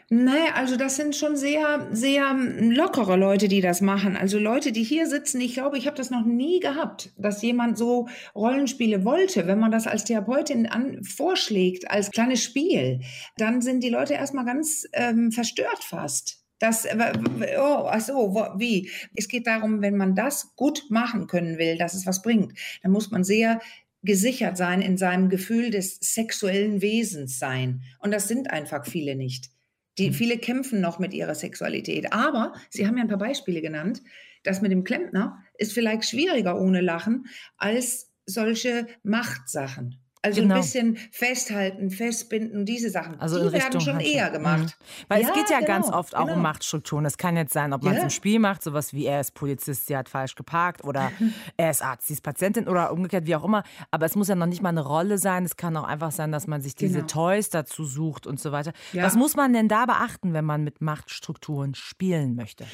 Nee, 0.09 0.51
also 0.55 0.77
das 0.77 0.95
sind 0.95 1.17
schon 1.17 1.37
sehr, 1.37 1.89
sehr 1.91 2.33
lockere 2.33 3.17
Leute, 3.17 3.49
die 3.49 3.61
das 3.61 3.81
machen. 3.81 4.17
Also 4.17 4.39
Leute, 4.39 4.71
die 4.71 4.85
hier 4.85 5.09
sitzen, 5.09 5.41
ich 5.41 5.55
glaube, 5.55 5.79
ich 5.79 5.89
habe 5.89 5.97
das 5.97 6.11
noch 6.11 6.25
nie 6.25 6.61
gehabt, 6.61 7.11
dass 7.19 7.43
jemand 7.43 7.77
so 7.77 8.07
Rollenspiele 8.37 9.05
wollte. 9.05 9.49
Wenn 9.49 9.59
man 9.59 9.73
das 9.73 9.89
als 9.89 10.05
Therapeutin 10.05 10.67
an, 10.69 11.03
vorschlägt, 11.03 11.91
als 11.91 12.13
kleines 12.13 12.45
Spiel, 12.45 13.01
dann 13.37 13.61
sind 13.63 13.83
die 13.83 13.91
Leute 13.91 14.15
erstmal 14.15 14.45
ganz 14.45 14.87
ähm, 14.93 15.33
verstört 15.33 15.83
fast. 15.83 16.46
Das, 16.59 16.85
äh, 16.85 17.13
oh, 17.59 17.87
ach 17.89 18.01
so, 18.01 18.35
wie? 18.57 18.91
Es 19.15 19.29
geht 19.29 19.47
darum, 19.47 19.83
wenn 19.83 19.97
man 19.97 20.15
das 20.15 20.55
gut 20.57 20.85
machen 20.89 21.27
können 21.27 21.59
will, 21.59 21.77
dass 21.77 21.95
es 21.95 22.07
was 22.07 22.23
bringt, 22.23 22.59
dann 22.83 22.93
muss 22.93 23.11
man 23.11 23.25
sehr 23.25 23.61
gesichert 24.03 24.57
sein 24.57 24.81
in 24.81 24.97
seinem 24.97 25.29
Gefühl 25.29 25.71
des 25.71 25.99
sexuellen 26.01 26.81
Wesens 26.81 27.39
sein. 27.39 27.83
Und 27.99 28.13
das 28.13 28.29
sind 28.29 28.51
einfach 28.51 28.87
viele 28.87 29.17
nicht. 29.17 29.51
Die, 29.99 30.09
hm. 30.09 30.15
viele 30.15 30.39
kämpfen 30.39 30.81
noch 30.81 30.99
mit 30.99 31.13
ihrer 31.13 31.35
Sexualität. 31.35 32.13
Aber 32.13 32.55
Sie 32.71 32.87
haben 32.87 32.97
ja 32.97 33.03
ein 33.03 33.09
paar 33.09 33.19
Beispiele 33.19 33.61
genannt. 33.61 34.03
Das 34.43 34.63
mit 34.63 34.71
dem 34.71 34.85
Klempner 34.85 35.43
ist 35.59 35.73
vielleicht 35.73 36.05
schwieriger 36.05 36.59
ohne 36.61 36.81
Lachen 36.81 37.27
als 37.57 38.13
solche 38.27 38.87
Machtsachen. 39.03 40.01
Also 40.27 40.43
genau. 40.43 40.57
ein 40.57 40.61
bisschen 40.61 40.97
festhalten, 41.11 41.91
festbinden, 41.91 42.65
diese 42.65 42.91
Sachen. 42.91 43.21
Also 43.21 43.39
die 43.39 43.53
werden 43.53 43.81
schon 43.81 43.95
Handschrift. 43.95 44.17
eher 44.17 44.31
gemacht. 44.31 44.77
Mhm. 44.79 45.05
Weil 45.09 45.23
ja, 45.23 45.29
es 45.29 45.35
geht 45.35 45.51
ja 45.51 45.61
genau, 45.61 45.69
ganz 45.69 45.89
oft 45.89 46.17
auch 46.17 46.25
genau. 46.25 46.35
um 46.35 46.43
Machtstrukturen. 46.43 47.05
Es 47.05 47.17
kann 47.17 47.37
jetzt 47.37 47.53
sein, 47.53 47.73
ob 47.73 47.83
man 47.83 47.93
es 47.93 47.99
ja. 47.99 48.05
im 48.05 48.11
Spiel 48.11 48.39
macht, 48.39 48.63
sowas 48.63 48.93
wie 48.93 49.07
er 49.07 49.21
ist 49.21 49.35
Polizist, 49.35 49.87
sie 49.87 49.97
hat 49.97 50.09
falsch 50.09 50.35
geparkt 50.35 50.85
oder 50.85 51.13
er 51.57 51.71
ist 51.71 51.83
Arzt, 51.83 52.09
sie 52.09 52.15
ist 52.15 52.23
Patientin 52.23 52.69
oder 52.69 52.93
umgekehrt, 52.93 53.27
wie 53.27 53.37
auch 53.37 53.45
immer. 53.45 53.63
Aber 53.91 54.07
es 54.07 54.17
muss 54.17 54.29
ja 54.29 54.35
noch 54.35 54.47
nicht 54.47 54.63
mal 54.63 54.71
eine 54.71 54.85
Rolle 54.85 55.19
sein. 55.19 55.45
Es 55.45 55.57
kann 55.57 55.77
auch 55.77 55.85
einfach 55.85 56.11
sein, 56.11 56.33
dass 56.33 56.47
man 56.47 56.61
sich 56.61 56.75
diese 56.75 57.01
genau. 57.01 57.07
Toys 57.07 57.51
dazu 57.51 57.85
sucht 57.85 58.27
und 58.27 58.41
so 58.41 58.53
weiter. 58.53 58.73
Ja. 58.93 59.05
Was 59.05 59.15
muss 59.15 59.37
man 59.37 59.53
denn 59.53 59.69
da 59.69 59.87
beachten, 59.87 60.33
wenn 60.33 60.45
man 60.45 60.65
mit 60.65 60.81
Machtstrukturen 60.81 61.75
spielen 61.75 62.35
möchte? 62.35 62.67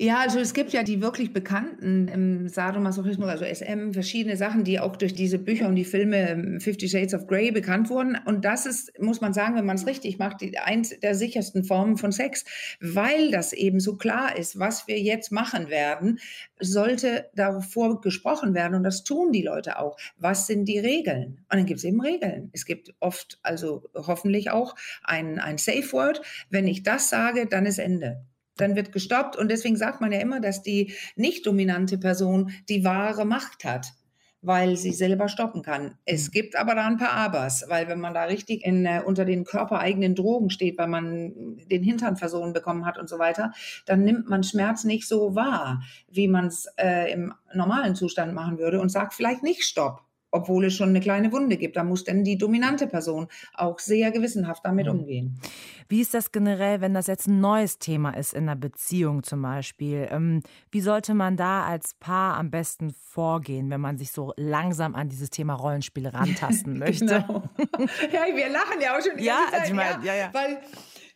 Ja, 0.00 0.20
also 0.20 0.38
es 0.38 0.54
gibt 0.54 0.72
ja 0.72 0.84
die 0.84 1.02
wirklich 1.02 1.32
bekannten 1.32 2.06
im 2.06 2.48
Sadomasochismus, 2.48 3.28
also 3.28 3.44
SM, 3.44 3.92
verschiedene 3.92 4.36
Sachen, 4.36 4.62
die 4.62 4.78
auch 4.78 4.94
durch 4.94 5.12
diese 5.12 5.40
Bücher 5.40 5.66
und 5.66 5.74
die 5.74 5.84
Filme 5.84 6.30
ähm, 6.30 6.60
Fifty 6.60 6.88
Shades 6.88 7.14
of 7.14 7.26
Grey 7.26 7.50
bekannt 7.50 7.90
wurden. 7.90 8.16
Und 8.24 8.44
das 8.44 8.64
ist, 8.64 8.96
muss 9.00 9.20
man 9.20 9.34
sagen, 9.34 9.56
wenn 9.56 9.66
man 9.66 9.74
es 9.74 9.88
richtig 9.88 10.20
macht, 10.20 10.40
die, 10.40 10.56
eins 10.56 10.90
der 11.00 11.16
sichersten 11.16 11.64
Formen 11.64 11.96
von 11.96 12.12
Sex, 12.12 12.44
weil 12.78 13.32
das 13.32 13.52
eben 13.52 13.80
so 13.80 13.96
klar 13.96 14.36
ist, 14.36 14.60
was 14.60 14.86
wir 14.86 15.00
jetzt 15.00 15.32
machen 15.32 15.68
werden, 15.68 16.20
sollte 16.60 17.28
davor 17.34 18.00
gesprochen 18.00 18.54
werden. 18.54 18.76
Und 18.76 18.84
das 18.84 19.02
tun 19.02 19.32
die 19.32 19.42
Leute 19.42 19.80
auch. 19.80 19.96
Was 20.16 20.46
sind 20.46 20.66
die 20.66 20.78
Regeln? 20.78 21.38
Und 21.50 21.58
dann 21.58 21.66
gibt 21.66 21.78
es 21.78 21.84
eben 21.84 22.00
Regeln. 22.00 22.50
Es 22.52 22.66
gibt 22.66 22.94
oft, 23.00 23.40
also 23.42 23.82
hoffentlich 23.94 24.52
auch 24.52 24.76
ein, 25.02 25.40
ein 25.40 25.58
Safe 25.58 25.90
Word. 25.90 26.22
Wenn 26.50 26.68
ich 26.68 26.84
das 26.84 27.10
sage, 27.10 27.46
dann 27.46 27.66
ist 27.66 27.80
Ende 27.80 28.22
dann 28.60 28.76
wird 28.76 28.92
gestoppt. 28.92 29.36
Und 29.36 29.50
deswegen 29.50 29.76
sagt 29.76 30.00
man 30.00 30.12
ja 30.12 30.20
immer, 30.20 30.40
dass 30.40 30.62
die 30.62 30.92
nicht 31.16 31.46
dominante 31.46 31.98
Person 31.98 32.50
die 32.68 32.84
wahre 32.84 33.24
Macht 33.24 33.64
hat, 33.64 33.92
weil 34.40 34.76
sie 34.76 34.92
selber 34.92 35.28
stoppen 35.28 35.62
kann. 35.62 35.96
Es 36.04 36.28
mhm. 36.28 36.32
gibt 36.32 36.56
aber 36.56 36.74
da 36.74 36.86
ein 36.86 36.96
paar 36.96 37.12
Abers, 37.12 37.64
weil 37.68 37.88
wenn 37.88 38.00
man 38.00 38.14
da 38.14 38.24
richtig 38.24 38.64
in, 38.64 38.84
äh, 38.86 39.02
unter 39.04 39.24
den 39.24 39.44
körpereigenen 39.44 40.14
Drogen 40.14 40.50
steht, 40.50 40.78
weil 40.78 40.88
man 40.88 41.56
den 41.70 41.82
Hintern 41.82 42.16
versohlen 42.16 42.52
bekommen 42.52 42.86
hat 42.86 42.98
und 42.98 43.08
so 43.08 43.18
weiter, 43.18 43.52
dann 43.86 44.04
nimmt 44.04 44.28
man 44.28 44.42
Schmerz 44.42 44.84
nicht 44.84 45.08
so 45.08 45.34
wahr, 45.34 45.82
wie 46.08 46.28
man 46.28 46.46
es 46.46 46.66
äh, 46.76 47.12
im 47.12 47.34
normalen 47.52 47.94
Zustand 47.94 48.34
machen 48.34 48.58
würde 48.58 48.80
und 48.80 48.90
sagt 48.90 49.14
vielleicht 49.14 49.42
nicht 49.42 49.64
Stopp 49.64 50.07
obwohl 50.30 50.66
es 50.66 50.74
schon 50.74 50.90
eine 50.90 51.00
kleine 51.00 51.32
Wunde 51.32 51.56
gibt. 51.56 51.76
Da 51.76 51.84
muss 51.84 52.04
dann 52.04 52.24
die 52.24 52.36
dominante 52.36 52.86
Person 52.86 53.28
auch 53.54 53.78
sehr 53.78 54.10
gewissenhaft 54.10 54.64
damit 54.64 54.86
mhm. 54.86 55.00
umgehen. 55.00 55.40
Wie 55.88 56.00
ist 56.00 56.12
das 56.12 56.32
generell, 56.32 56.80
wenn 56.80 56.92
das 56.92 57.06
jetzt 57.06 57.28
ein 57.28 57.40
neues 57.40 57.78
Thema 57.78 58.10
ist 58.10 58.34
in 58.34 58.42
einer 58.42 58.56
Beziehung 58.56 59.22
zum 59.22 59.40
Beispiel? 59.40 60.06
Ähm, 60.10 60.42
wie 60.70 60.82
sollte 60.82 61.14
man 61.14 61.36
da 61.36 61.64
als 61.64 61.94
Paar 61.94 62.36
am 62.36 62.50
besten 62.50 62.90
vorgehen, 62.90 63.70
wenn 63.70 63.80
man 63.80 63.96
sich 63.96 64.12
so 64.12 64.34
langsam 64.36 64.94
an 64.94 65.08
dieses 65.08 65.30
Thema 65.30 65.54
Rollenspiele 65.54 66.12
rantasten 66.14 66.78
möchte? 66.78 67.06
genau. 67.06 67.42
Ja, 68.12 68.24
wir 68.34 68.48
lachen 68.48 68.80
ja 68.80 68.96
auch 68.96 69.02
schon. 69.02 69.18
Ja, 69.18 69.40
also 69.52 69.66
ich 69.66 69.72
meine, 69.72 70.04
ja, 70.04 70.14
ja. 70.14 70.30
Weil 70.32 70.58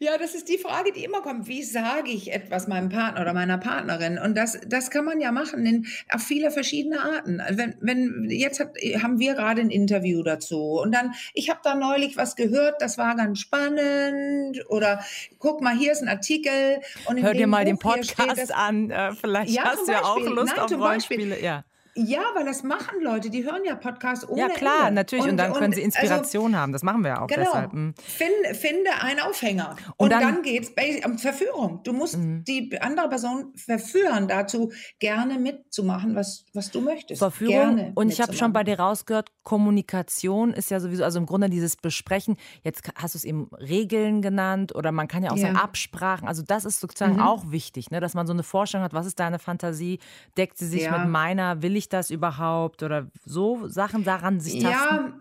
ja, 0.03 0.19
das 0.19 0.35
ist 0.35 0.49
die 0.49 0.59
Frage, 0.59 0.93
die 0.93 1.05
immer 1.05 1.23
kommt. 1.23 1.47
Wie 1.47 1.63
sage 1.63 2.11
ich 2.11 2.33
etwas 2.33 2.67
meinem 2.67 2.89
Partner 2.89 3.21
oder 3.21 3.33
meiner 3.33 3.57
Partnerin? 3.57 4.19
Und 4.19 4.37
das, 4.37 4.59
das 4.67 4.91
kann 4.91 5.05
man 5.05 5.21
ja 5.21 5.31
machen 5.31 5.65
in 5.65 5.87
auf 6.11 6.23
viele 6.23 6.51
verschiedene 6.51 7.01
Arten. 7.01 7.41
Wenn, 7.51 7.77
wenn 7.81 8.27
jetzt 8.29 8.59
hat, 8.59 8.75
haben 9.01 9.21
wir 9.21 9.35
gerade 9.35 9.61
ein 9.61 9.71
Interview 9.71 10.25
dazu 10.25 10.81
und 10.81 10.93
dann, 10.93 11.13
ich 11.35 11.51
habe 11.51 11.61
da 11.63 11.77
neulich 11.77 12.17
was 12.17 12.35
gehört, 12.35 12.83
das 12.83 12.99
war 12.99 13.15
ganz 13.15 13.39
spannend 13.39 14.65
oder 14.69 15.05
guck 15.39 15.61
mal, 15.61 15.77
hier 15.77 15.93
ist 15.93 16.03
ein 16.03 16.09
Artikel 16.09 16.81
und 17.07 17.23
hör 17.23 17.33
dir 17.33 17.47
mal 17.47 17.65
Buch 17.65 17.71
den 17.71 17.79
Podcast 17.79 18.39
das, 18.39 18.51
an. 18.51 18.91
Äh, 18.91 19.13
vielleicht 19.13 19.55
ja, 19.55 19.65
hast 19.65 19.87
du 19.87 19.93
ja 19.93 20.03
auch 20.03 20.19
Lust 20.19 20.57
Nein, 20.57 20.65
auf 20.65 20.73
Rollenspiele. 20.73 21.29
Beispiel, 21.29 21.45
ja. 21.45 21.65
Ja, 21.95 22.23
weil 22.35 22.47
das 22.47 22.63
machen 22.63 23.03
Leute, 23.03 23.29
die 23.29 23.45
hören 23.45 23.65
ja 23.65 23.75
Podcasts 23.75 24.27
ohne 24.27 24.41
Ja, 24.41 24.49
klar, 24.49 24.89
Ende. 24.89 24.95
natürlich. 24.95 25.25
Und, 25.25 25.33
und 25.33 25.37
dann 25.37 25.53
können 25.53 25.73
sie 25.73 25.83
Inspiration 25.83 26.47
also, 26.47 26.57
haben. 26.57 26.73
Das 26.73 26.83
machen 26.83 27.03
wir 27.03 27.11
ja 27.11 27.21
auch 27.23 27.27
genau. 27.27 27.45
deshalb. 27.45 27.73
Find, 27.73 28.57
finde 28.57 28.91
einen 29.01 29.21
Aufhänger. 29.21 29.77
Und, 29.97 30.07
und 30.07 30.11
dann, 30.11 30.23
dann 30.23 30.43
geht 30.43 30.73
es 30.75 31.05
um 31.05 31.19
Verführung. 31.19 31.81
Du 31.85 31.93
musst 31.93 32.17
mhm. 32.17 32.45
die 32.45 32.81
andere 32.81 33.09
Person 33.09 33.53
verführen, 33.57 34.27
dazu 34.27 34.73
gerne 34.99 35.39
mitzumachen, 35.39 36.15
was, 36.15 36.47
was 36.55 36.71
du 36.71 36.81
möchtest. 36.81 37.19
Verführung. 37.19 37.77
Gerne 37.77 37.93
und 37.95 38.11
ich 38.11 38.21
habe 38.21 38.33
schon 38.33 38.53
bei 38.53 38.65
dir 38.65 38.79
rausgehört, 38.79 39.31
Kommunikation 39.43 40.53
ist 40.53 40.71
ja 40.71 40.81
sowieso, 40.81 41.05
also 41.05 41.19
im 41.19 41.27
Grunde 41.27 41.51
dieses 41.51 41.77
Besprechen. 41.77 42.37
Jetzt 42.63 42.83
hast 42.95 43.15
du 43.15 43.19
es 43.19 43.25
eben 43.25 43.51
Regeln 43.55 44.23
genannt 44.23 44.75
oder 44.75 44.93
man 44.93 45.09
kann 45.09 45.23
ja 45.23 45.31
auch 45.31 45.37
ja. 45.37 45.49
sagen 45.49 45.57
Absprachen. 45.57 46.29
Also 46.29 46.43
das 46.43 46.65
ist 46.65 46.81
sozusagen 46.81 47.15
mhm. 47.15 47.21
auch 47.21 47.51
wichtig, 47.51 47.91
ne? 47.91 48.01
dass 48.01 48.15
man 48.15 48.27
so 48.27 48.33
eine 48.33 48.43
Vorstellung 48.43 48.85
hat, 48.85 48.95
was 48.95 49.07
ist 49.07 49.21
deine 49.21 49.39
Fantasie? 49.39 49.99
Deckt 50.37 50.59
sie 50.59 50.67
sich 50.67 50.85
ja. 50.85 50.99
mit 50.99 51.09
meiner? 51.09 51.63
Will 51.63 51.77
ich 51.77 51.82
das 51.89 52.11
überhaupt? 52.11 52.83
oder 52.83 53.09
so 53.25 53.69
Sachen 53.69 54.05
daran 54.05 54.41
sich 54.41 54.63
tasten? 54.63 54.71
Ja, 54.71 55.13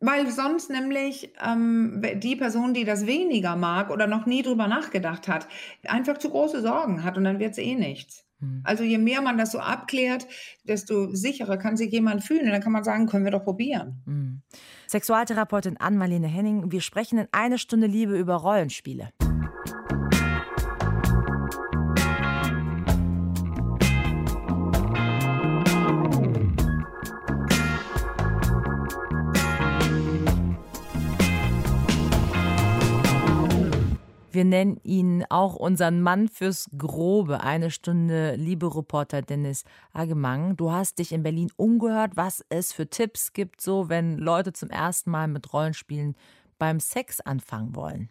weil 0.00 0.30
sonst 0.30 0.70
nämlich 0.70 1.32
ähm, 1.44 2.02
die 2.16 2.36
Person, 2.36 2.72
die 2.74 2.84
das 2.84 3.06
weniger 3.06 3.56
mag 3.56 3.90
oder 3.90 4.06
noch 4.06 4.26
nie 4.26 4.42
drüber 4.42 4.68
nachgedacht 4.68 5.26
hat, 5.26 5.48
einfach 5.84 6.18
zu 6.18 6.30
große 6.30 6.62
Sorgen 6.62 7.02
hat 7.02 7.16
und 7.16 7.24
dann 7.24 7.38
wird 7.38 7.52
es 7.52 7.58
eh 7.58 7.74
nichts. 7.74 8.24
Hm. 8.40 8.60
Also 8.64 8.84
je 8.84 8.98
mehr 8.98 9.22
man 9.22 9.38
das 9.38 9.52
so 9.52 9.58
abklärt, 9.58 10.26
desto 10.62 11.12
sicherer 11.14 11.56
kann 11.56 11.76
sich 11.76 11.90
jemand 11.90 12.22
fühlen. 12.22 12.46
Und 12.46 12.52
dann 12.52 12.62
kann 12.62 12.72
man 12.72 12.84
sagen, 12.84 13.06
können 13.06 13.24
wir 13.24 13.32
doch 13.32 13.44
probieren. 13.44 14.02
Hm. 14.06 14.42
Sexualtherapeutin 14.86 15.76
Ann-Marlene 15.78 16.28
Henning, 16.28 16.70
wir 16.70 16.80
sprechen 16.80 17.18
in 17.18 17.28
eine 17.32 17.58
Stunde 17.58 17.88
Liebe 17.88 18.16
über 18.16 18.36
Rollenspiele. 18.36 19.10
Wir 34.38 34.44
nennen 34.44 34.78
ihn 34.84 35.24
auch 35.30 35.56
unseren 35.56 36.00
Mann 36.00 36.28
fürs 36.28 36.70
Grobe. 36.78 37.40
Eine 37.40 37.72
Stunde 37.72 38.36
Liebe-Reporter 38.36 39.20
Dennis 39.20 39.64
Agemang. 39.92 40.56
Du 40.56 40.70
hast 40.70 41.00
dich 41.00 41.10
in 41.10 41.24
Berlin 41.24 41.50
umgehört, 41.56 42.12
was 42.14 42.44
es 42.48 42.72
für 42.72 42.88
Tipps 42.88 43.32
gibt, 43.32 43.60
so 43.60 43.88
wenn 43.88 44.16
Leute 44.16 44.52
zum 44.52 44.70
ersten 44.70 45.10
Mal 45.10 45.26
mit 45.26 45.52
Rollenspielen 45.52 46.14
beim 46.56 46.78
Sex 46.78 47.20
anfangen 47.20 47.74
wollen. 47.74 48.10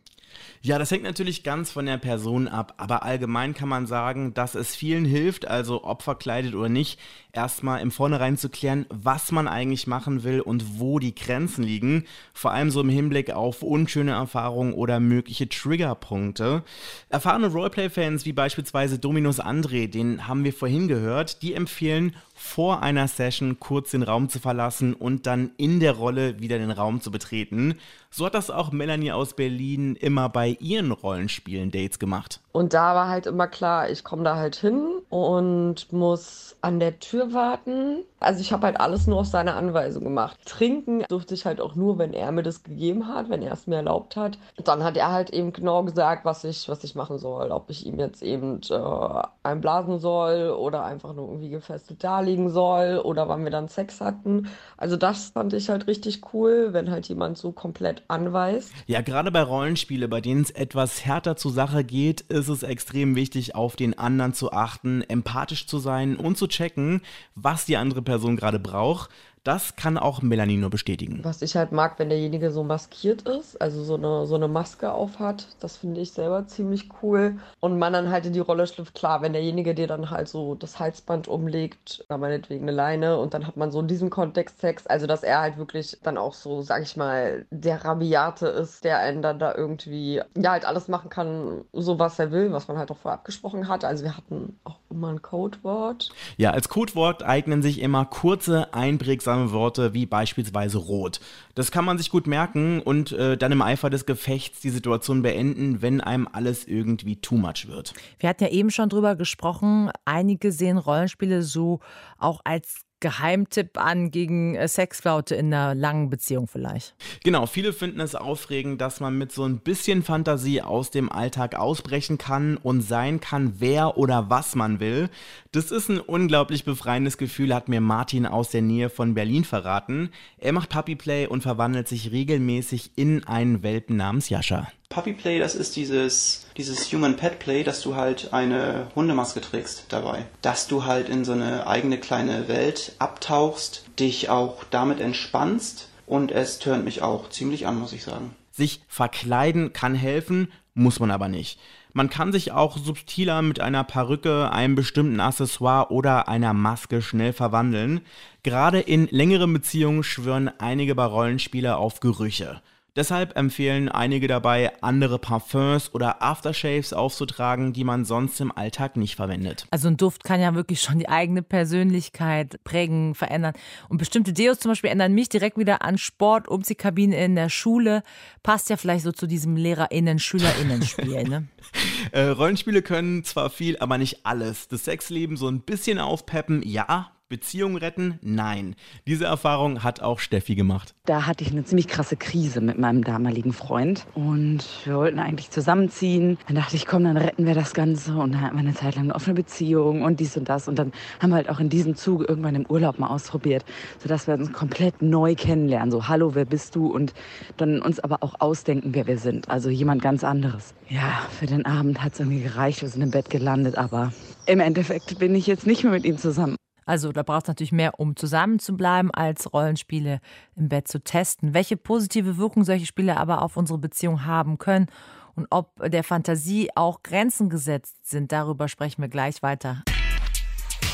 Ja, 0.62 0.80
das 0.80 0.92
hängt 0.92 1.04
natürlich 1.04 1.44
ganz 1.44 1.72
von 1.72 1.86
der 1.86 1.98
Person 1.98 2.48
ab, 2.48 2.74
aber 2.78 3.04
allgemein 3.04 3.54
kann 3.54 3.70
man 3.70 3.88
sagen, 3.88 4.34
dass 4.34 4.56
es 4.56 4.76
vielen 4.76 5.06
hilft, 5.06 5.48
also 5.48 5.84
ob 5.84 6.02
verkleidet 6.02 6.56
oder 6.56 6.70
nicht, 6.70 7.00
erstmal 7.32 7.82
im 7.82 7.92
Vornherein 7.92 8.36
zu 8.38 8.50
klären, 8.50 8.88
was 8.90 9.32
man 9.32 9.48
eigentlich 9.48 9.86
machen 9.86 10.24
will 10.24 10.42
und 10.42 10.80
wo 10.80 10.98
die 10.98 11.14
Grenzen 11.14 11.64
liegen, 11.64 12.06
vor 12.34 12.52
allem 12.52 12.72
so 12.72 12.82
im 12.82 12.90
Hinblick 12.90 13.32
auf 13.32 13.62
unschöne 13.62 14.12
Erfahrungen 14.12 14.74
oder 14.74 15.00
mögliche 15.00 15.48
Triggerpunkte. 15.48 16.64
Erfahrene 17.10 17.48
Roleplay-Fans 17.48 18.26
wie 18.26 18.34
beispielsweise 18.34 18.98
Dominus 18.98 19.40
André, 19.40 19.88
den 19.88 20.28
haben 20.28 20.44
wir 20.44 20.54
vorhin 20.54 20.88
gehört, 20.88 21.44
die 21.44 21.54
empfehlen, 21.54 22.16
vor 22.34 22.84
einer 22.84 23.08
Session 23.08 23.60
kurz 23.60 23.92
den 23.92 24.04
Raum 24.04 24.30
zu 24.30 24.40
verlassen 24.40 24.94
und 24.94 25.26
dann 25.26 25.52
in 25.58 25.80
der 25.80 25.94
Rolle 25.94 26.40
wieder 26.40 26.60
den 26.60 26.72
Raum 26.72 27.02
zu 27.02 27.10
betreten. 27.10 27.76
So 28.10 28.26
hat 28.26 28.36
das 28.36 28.50
auch 28.50 28.72
Melanie 28.72 29.12
aus 29.12 29.36
Berlin 29.36 29.96
immer 30.18 30.30
bei 30.30 30.58
ihren 30.60 30.92
Rollenspielen 30.92 31.70
Dates 31.70 32.00
gemacht. 32.00 32.40
Und 32.52 32.74
da 32.74 32.96
war 32.96 33.08
halt 33.08 33.28
immer 33.28 33.46
klar, 33.46 33.88
ich 33.92 34.04
komme 34.04 34.24
da 34.24 34.36
halt 34.36 34.56
hin 34.56 34.84
und 35.10 35.94
muss 35.94 36.56
an 36.62 36.80
der 36.80 37.00
Tür 37.00 37.34
warten. 37.34 38.04
Also 38.20 38.42
ich 38.42 38.52
habe 38.52 38.66
halt 38.66 38.80
alles 38.80 39.06
nur 39.06 39.20
auf 39.20 39.28
seine 39.28 39.54
Anweisung 39.54 40.04
gemacht. 40.04 40.40
Trinken 40.46 41.04
durfte 41.08 41.36
ich 41.36 41.46
halt 41.46 41.62
auch 41.62 41.76
nur, 41.76 42.00
wenn 42.00 42.14
er 42.14 42.32
mir 42.32 42.44
das 42.44 42.64
gegeben 42.64 43.08
hat, 43.08 43.30
wenn 43.30 43.42
er 43.42 43.54
es 43.54 43.68
mir 43.68 43.78
erlaubt 43.78 44.16
hat. 44.16 44.40
Dann 44.64 44.84
hat 44.84 44.98
er 44.98 45.12
halt 45.12 45.30
eben 45.30 45.54
genau 45.54 45.84
gesagt, 45.84 46.26
was 46.26 46.44
ich, 46.44 46.68
was 46.68 46.84
ich 46.84 46.96
machen 46.96 47.20
soll. 47.20 47.52
Ob 47.52 47.70
ich 47.70 47.86
ihm 47.86 48.00
jetzt 48.00 48.24
eben 48.24 48.62
äh, 48.70 49.22
einblasen 49.44 50.00
soll 50.00 50.50
oder 50.50 50.84
einfach 50.84 51.14
nur 51.14 51.28
irgendwie 51.28 51.50
gefesselt 51.50 52.04
darlegen 52.04 52.50
soll 52.50 53.00
oder 53.04 53.30
wann 53.30 53.44
wir 53.44 53.52
dann 53.52 53.68
Sex 53.68 54.02
hatten. 54.02 54.48
Also 54.78 54.98
das 54.98 55.30
fand 55.30 55.54
ich 55.54 55.70
halt 55.70 55.88
richtig 55.88 56.34
cool, 56.34 56.70
wenn 56.72 56.90
halt 56.90 57.08
jemand 57.08 57.38
so 57.38 57.52
komplett 57.52 58.04
anweist. 58.08 58.72
Ja, 58.88 59.02
gerade 59.02 59.32
bei 59.32 59.44
Rollenspiele, 59.44 60.08
bei 60.08 60.22
denen 60.22 60.42
es 60.42 60.52
etwas 60.52 61.06
härter 61.06 61.36
zur 61.36 61.52
Sache 61.52 61.84
geht, 61.84 62.22
ist 62.22 62.50
es 62.50 62.64
extrem 62.64 63.16
wichtig, 63.16 63.54
auf 63.54 63.76
den 63.76 63.98
anderen 63.98 64.34
zu 64.34 64.52
achten, 64.52 65.04
empathisch 65.08 65.68
zu 65.68 65.78
sein 65.78 66.16
und 66.16 66.38
zu 66.38 66.48
checken, 66.48 67.02
was 67.36 67.66
die 67.66 67.78
andere 67.78 68.02
Person 68.08 68.38
gerade 68.38 68.58
braucht. 68.58 69.10
Das 69.44 69.78
kann 69.78 69.98
auch 69.98 70.22
Melanie 70.22 70.58
nur 70.58 70.70
bestätigen. 70.70 71.22
Was 71.24 71.42
ich 71.42 71.56
halt 71.56 71.72
mag, 71.72 72.00
wenn 72.00 72.10
derjenige 72.10 72.52
so 72.52 72.66
maskiert 72.66 73.22
ist, 73.22 73.62
also 73.62 73.82
so 73.82 73.96
eine, 73.96 74.26
so 74.26 74.36
eine 74.36 74.50
Maske 74.50 74.92
aufhat, 74.92 75.48
das 75.62 75.78
finde 75.78 76.02
ich 76.02 76.12
selber 76.12 76.48
ziemlich 76.48 76.90
cool. 77.02 77.38
Und 77.62 77.80
man 77.80 77.94
dann 77.94 78.12
halt 78.12 78.26
in 78.26 78.34
die 78.34 78.42
Rolle 78.42 78.68
schlüpft, 78.68 78.94
klar, 78.94 79.22
wenn 79.22 79.32
derjenige 79.32 79.74
dir 79.74 79.88
dann 79.88 80.10
halt 80.10 80.28
so 80.28 80.56
das 80.56 80.80
Halsband 80.80 81.30
umlegt, 81.30 82.04
oder 82.10 82.18
meinetwegen 82.18 82.64
eine 82.64 82.74
Leine, 82.74 83.20
und 83.20 83.34
dann 83.34 83.48
hat 83.48 83.56
man 83.56 83.72
so 83.72 83.80
in 83.80 83.88
diesem 83.88 84.10
Kontext 84.10 84.60
Sex, 84.60 84.86
also 84.86 85.08
dass 85.08 85.24
er 85.24 85.40
halt 85.40 85.58
wirklich 85.58 85.98
dann 86.04 86.18
auch 86.18 86.34
so, 86.34 86.62
sag 86.62 86.84
ich 86.84 86.98
mal, 86.98 87.46
der 87.50 87.86
Rabiate 87.86 88.48
ist, 88.48 88.84
der 88.84 89.00
einen 89.00 89.22
dann 89.22 89.40
da 89.40 89.56
irgendwie, 89.56 90.22
ja, 90.36 90.52
halt 90.52 90.66
alles 90.66 90.90
machen 90.90 91.10
kann, 91.10 91.64
so 91.72 92.00
was 92.00 92.20
er 92.20 92.32
will, 92.32 92.52
was 92.52 92.68
man 92.68 92.78
halt 92.78 92.92
auch 92.92 92.98
vorher 92.98 93.20
abgesprochen 93.20 93.70
hat. 93.70 93.86
Also 93.86 94.04
wir 94.04 94.18
hatten 94.18 94.60
auch 94.66 94.80
immer 94.90 95.10
ein 95.10 95.22
Codewort. 95.22 96.10
Ja, 96.38 96.52
als 96.52 96.70
Codewort 96.70 97.24
eignen 97.24 97.62
sich 97.62 97.82
immer 97.82 98.06
kurze, 98.06 98.74
einprägsame 98.74 99.52
Worte 99.52 99.94
wie 99.94 100.06
beispielsweise 100.06 100.78
rot. 100.78 101.20
Das 101.56 101.72
kann 101.72 101.86
man 101.86 101.98
sich 101.98 102.10
gut 102.10 102.28
merken 102.28 102.82
und 102.82 103.12
äh, 103.12 103.38
dann 103.38 103.52
im 103.52 103.62
Eifer 103.62 103.90
des 103.90 104.06
Gefechts 104.06 104.62
die 104.62 104.70
Situation 104.70 105.22
beenden, 105.22 105.82
wenn 105.82 106.02
einem 106.02 106.28
alles 106.32 106.66
irgendwie 106.66 107.20
too 107.20 107.36
much 107.36 107.68
wird. 107.68 107.94
Wir 108.20 108.30
hatten 108.30 108.44
ja 108.44 108.50
eben 108.50 108.72
schon 108.72 108.90
drüber 108.90 109.16
gesprochen, 109.16 109.92
einige 110.06 110.52
sehen 110.52 110.78
Rollenspiele 110.78 111.44
so 111.44 111.80
auch 112.18 112.42
als 112.44 112.87
Geheimtipp 113.00 113.78
an 113.78 114.12
gegen 114.12 114.56
äh, 114.56 114.68
Sexflaute 114.68 115.36
in 115.36 115.54
einer 115.54 115.76
langen 115.76 116.10
Beziehung 116.10 116.48
vielleicht. 116.48 116.96
Genau, 117.24 117.46
viele 117.46 117.74
finden 117.74 118.00
es 118.00 118.16
aufregend, 118.16 118.82
dass 118.82 119.00
man 119.00 119.18
mit 119.18 119.32
so 119.32 119.44
ein 119.44 119.60
bisschen 119.60 120.04
Fantasie 120.04 120.62
aus 120.62 120.90
dem 120.92 121.12
Alltag 121.12 121.56
ausbrechen 121.56 122.18
kann 122.18 122.58
und 122.58 122.82
sein 122.82 123.20
kann, 123.20 123.56
wer 123.60 123.98
oder 123.98 124.30
was 124.30 124.56
man 124.56 124.80
will. 124.80 125.10
Das 125.52 125.72
ist 125.72 125.90
ein 125.90 126.00
unglaublich 126.00 126.66
befreiendes 126.66 127.18
Gefühl, 127.18 127.54
hat 127.54 127.70
mir 127.70 127.82
Martin 127.82 128.26
aus 128.26 128.50
der 128.50 128.62
Nähe 128.62 128.90
von 128.90 129.14
Berlin 129.14 129.44
verraten. 129.44 130.10
Er 130.38 130.54
macht 130.54 130.70
Puppyplay 130.70 131.28
und 131.28 131.42
verwandelt 131.42 131.88
sich 131.88 132.12
regelmäßig 132.12 132.92
in 132.96 133.24
einen 133.26 133.64
Welpen 133.64 133.98
namens 133.98 134.30
Jascha. 134.30 134.68
Puppy 134.90 135.14
Play, 135.14 135.40
das 135.40 135.54
ist 135.54 135.76
dieses, 135.76 136.48
dieses 136.58 136.92
Human 136.92 137.18
Pet 137.18 137.40
Play, 137.40 137.64
dass 137.64 137.82
du 137.82 137.96
halt 137.96 138.34
eine 138.34 138.88
Hundemaske 138.96 139.42
trägst 139.42 139.86
dabei. 139.90 140.26
Dass 140.42 140.68
du 140.68 140.86
halt 140.86 141.10
in 141.10 141.24
so 141.24 141.34
eine 141.34 141.68
eigene 141.68 142.00
kleine 142.00 142.48
Welt 142.48 142.94
abtauchst, 142.98 143.86
dich 144.00 144.30
auch 144.30 144.64
damit 144.72 145.00
entspannst 145.00 145.90
und 146.06 146.32
es 146.32 146.60
tönt 146.60 146.86
mich 146.86 147.02
auch 147.02 147.30
ziemlich 147.30 147.68
an, 147.68 147.78
muss 147.78 147.94
ich 147.94 148.04
sagen. 148.04 148.34
Sich 148.52 148.82
verkleiden 148.88 149.72
kann 149.74 149.94
helfen, 149.94 150.52
muss 150.74 151.00
man 151.00 151.12
aber 151.12 151.28
nicht. 151.28 151.60
Man 151.94 152.10
kann 152.10 152.32
sich 152.32 152.52
auch 152.52 152.78
subtiler 152.78 153.42
mit 153.42 153.60
einer 153.60 153.84
Perücke, 153.84 154.52
einem 154.52 154.76
bestimmten 154.76 155.20
Accessoire 155.20 155.92
oder 155.92 156.28
einer 156.28 156.54
Maske 156.54 157.02
schnell 157.02 157.34
verwandeln. 157.34 158.02
Gerade 158.44 158.80
in 158.80 159.08
längeren 159.08 159.52
Beziehungen 159.52 160.04
schwören 160.04 160.50
einige 160.60 160.96
bei 160.96 161.06
Rollenspieler 161.06 161.78
auf 161.78 162.00
Gerüche. 162.00 162.62
Deshalb 162.98 163.38
empfehlen 163.38 163.90
einige 163.90 164.28
dabei, 164.28 164.74
andere 164.82 165.20
Parfums 165.20 165.94
oder 165.94 166.24
Aftershaves 166.24 166.94
aufzutragen, 166.94 167.72
die 167.72 167.84
man 167.84 168.06
sonst 168.06 168.42
im 168.42 168.52
Alltag 168.52 168.98
nicht 168.98 169.16
verwendet. 169.16 169.68
Also 169.70 169.88
ein 169.88 169.98
Duft 169.98 170.24
kann 170.24 170.42
ja 170.42 170.56
wirklich 170.56 170.82
schon 170.82 170.98
die 170.98 171.08
eigene 171.08 171.44
Persönlichkeit 171.44 172.60
prägen, 172.64 173.14
verändern. 173.14 173.54
Und 173.88 174.00
bestimmte 174.00 174.34
Deos 174.34 174.58
zum 174.58 174.72
Beispiel 174.72 174.90
ändern 174.90 175.14
mich 175.14 175.30
direkt 175.30 175.60
wieder 175.60 175.84
an 175.84 176.00
Sport, 176.00 176.48
Umziehkabine 176.48 177.24
in 177.24 177.36
der 177.36 177.50
Schule. 177.50 178.02
Passt 178.42 178.72
ja 178.72 178.78
vielleicht 178.78 179.04
so 179.04 179.12
zu 179.12 179.28
diesem 179.28 179.58
LehrerInnen-SchülerInnen-Spiel, 179.58 181.24
ne? 181.26 181.48
äh, 182.14 182.22
Rollenspiele 182.22 182.82
können 182.82 183.24
zwar 183.24 183.52
viel, 183.52 183.78
aber 183.78 184.00
nicht 184.00 184.26
alles. 184.26 184.70
Das 184.70 184.86
Sexleben 184.86 185.38
so 185.38 185.48
ein 185.48 185.62
bisschen 185.62 186.00
aufpeppen, 186.00 186.64
ja, 186.64 187.12
Beziehung 187.30 187.76
retten? 187.76 188.20
Nein. 188.22 188.76
Diese 189.06 189.26
Erfahrung 189.26 189.84
hat 189.84 190.02
auch 190.02 190.20
Steffi 190.20 190.56
gemacht. 190.56 190.96
Da 191.06 191.26
hatte 191.26 191.44
ich 191.44 191.52
eine 191.52 191.66
ziemlich 191.66 191.88
krasse 191.88 192.16
Krise 192.16 192.62
mit 192.62 192.78
meinem 192.80 193.04
damaligen 193.04 193.52
Freund 193.52 194.06
und 194.14 194.64
wir 194.86 194.96
wollten 194.96 195.20
eigentlich 195.20 195.50
zusammenziehen. 195.50 196.38
Dann 196.48 196.56
dachte 196.56 196.76
ich, 196.76 196.86
komm, 196.86 197.04
dann 197.04 197.18
retten 197.18 197.46
wir 197.46 197.54
das 197.54 197.74
Ganze 197.74 198.16
und 198.16 198.34
dann 198.34 198.42
hatten 198.42 198.56
wir 198.56 198.62
eine 198.62 198.74
Zeit 198.74 198.96
lang 198.96 199.06
eine 199.06 199.16
offene 199.16 199.36
Beziehung 199.36 200.04
und 200.04 200.20
dies 200.20 200.38
und 200.38 200.48
das 200.48 200.68
und 200.68 200.80
dann 200.80 200.92
haben 201.22 201.30
wir 201.30 201.36
halt 201.36 201.50
auch 201.50 201.60
in 201.60 201.70
diesem 201.70 201.96
Zug 201.96 202.28
irgendwann 202.28 202.56
im 202.56 202.66
Urlaub 202.66 203.00
mal 203.00 203.08
ausprobiert, 203.08 203.66
sodass 204.00 204.28
wir 204.28 204.36
uns 204.36 204.52
komplett 204.54 205.02
neu 205.02 205.36
kennenlernen. 205.36 205.92
So, 205.92 206.08
hallo, 206.08 206.34
wer 206.34 206.46
bist 206.46 206.76
du? 206.76 206.88
Und 206.88 207.14
dann 207.58 207.82
uns 207.82 208.00
aber 208.00 208.24
auch 208.24 208.36
ausdenken, 208.40 208.94
wer 208.94 209.08
wir 209.08 209.18
sind. 209.18 209.50
Also 209.50 209.70
jemand 209.70 210.02
ganz 210.02 210.24
anderes. 210.24 210.74
Ja, 210.90 211.22
für 211.38 211.46
den 211.46 211.66
Abend 211.66 212.04
hat 212.04 212.14
es 212.14 212.20
irgendwie 212.20 212.42
gereicht. 212.42 212.82
Wir 212.82 212.90
sind 212.90 213.02
im 213.02 213.12
Bett 213.12 213.30
gelandet, 213.30 213.78
aber 213.78 214.12
im 214.46 214.60
Endeffekt 214.60 215.20
bin 215.20 215.36
ich 215.36 215.48
jetzt 215.48 215.68
nicht 215.68 215.84
mehr 215.84 215.94
mit 215.94 216.06
ihm 216.06 216.18
zusammen. 216.18 216.57
Also 216.88 217.12
da 217.12 217.22
braucht 217.22 217.44
es 217.44 217.48
natürlich 217.50 217.72
mehr, 217.72 218.00
um 218.00 218.16
zusammen 218.16 218.60
zu 218.60 218.76
bleiben, 218.76 219.12
als 219.12 219.54
Rollenspiele 219.54 220.22
im 220.56 220.70
Bett 220.70 220.88
zu 220.88 221.04
testen. 221.04 221.54
Welche 221.54 221.78
positive 221.78 222.38
Wirkung 222.38 222.64
solche 222.64 222.86
Spiele 222.86 223.18
aber 223.18 223.42
auf 223.44 223.58
unsere 223.58 223.78
Beziehung 223.78 224.26
haben 224.26 224.58
können 224.58 224.88
und 225.36 225.48
ob 225.52 225.76
der 225.92 226.04
Fantasie 226.04 226.70
auch 226.76 227.04
Grenzen 227.04 227.50
gesetzt 227.50 228.10
sind, 228.10 228.32
darüber 228.32 228.70
sprechen 228.70 229.02
wir 229.02 229.10
gleich 229.10 229.44
weiter. 229.44 229.84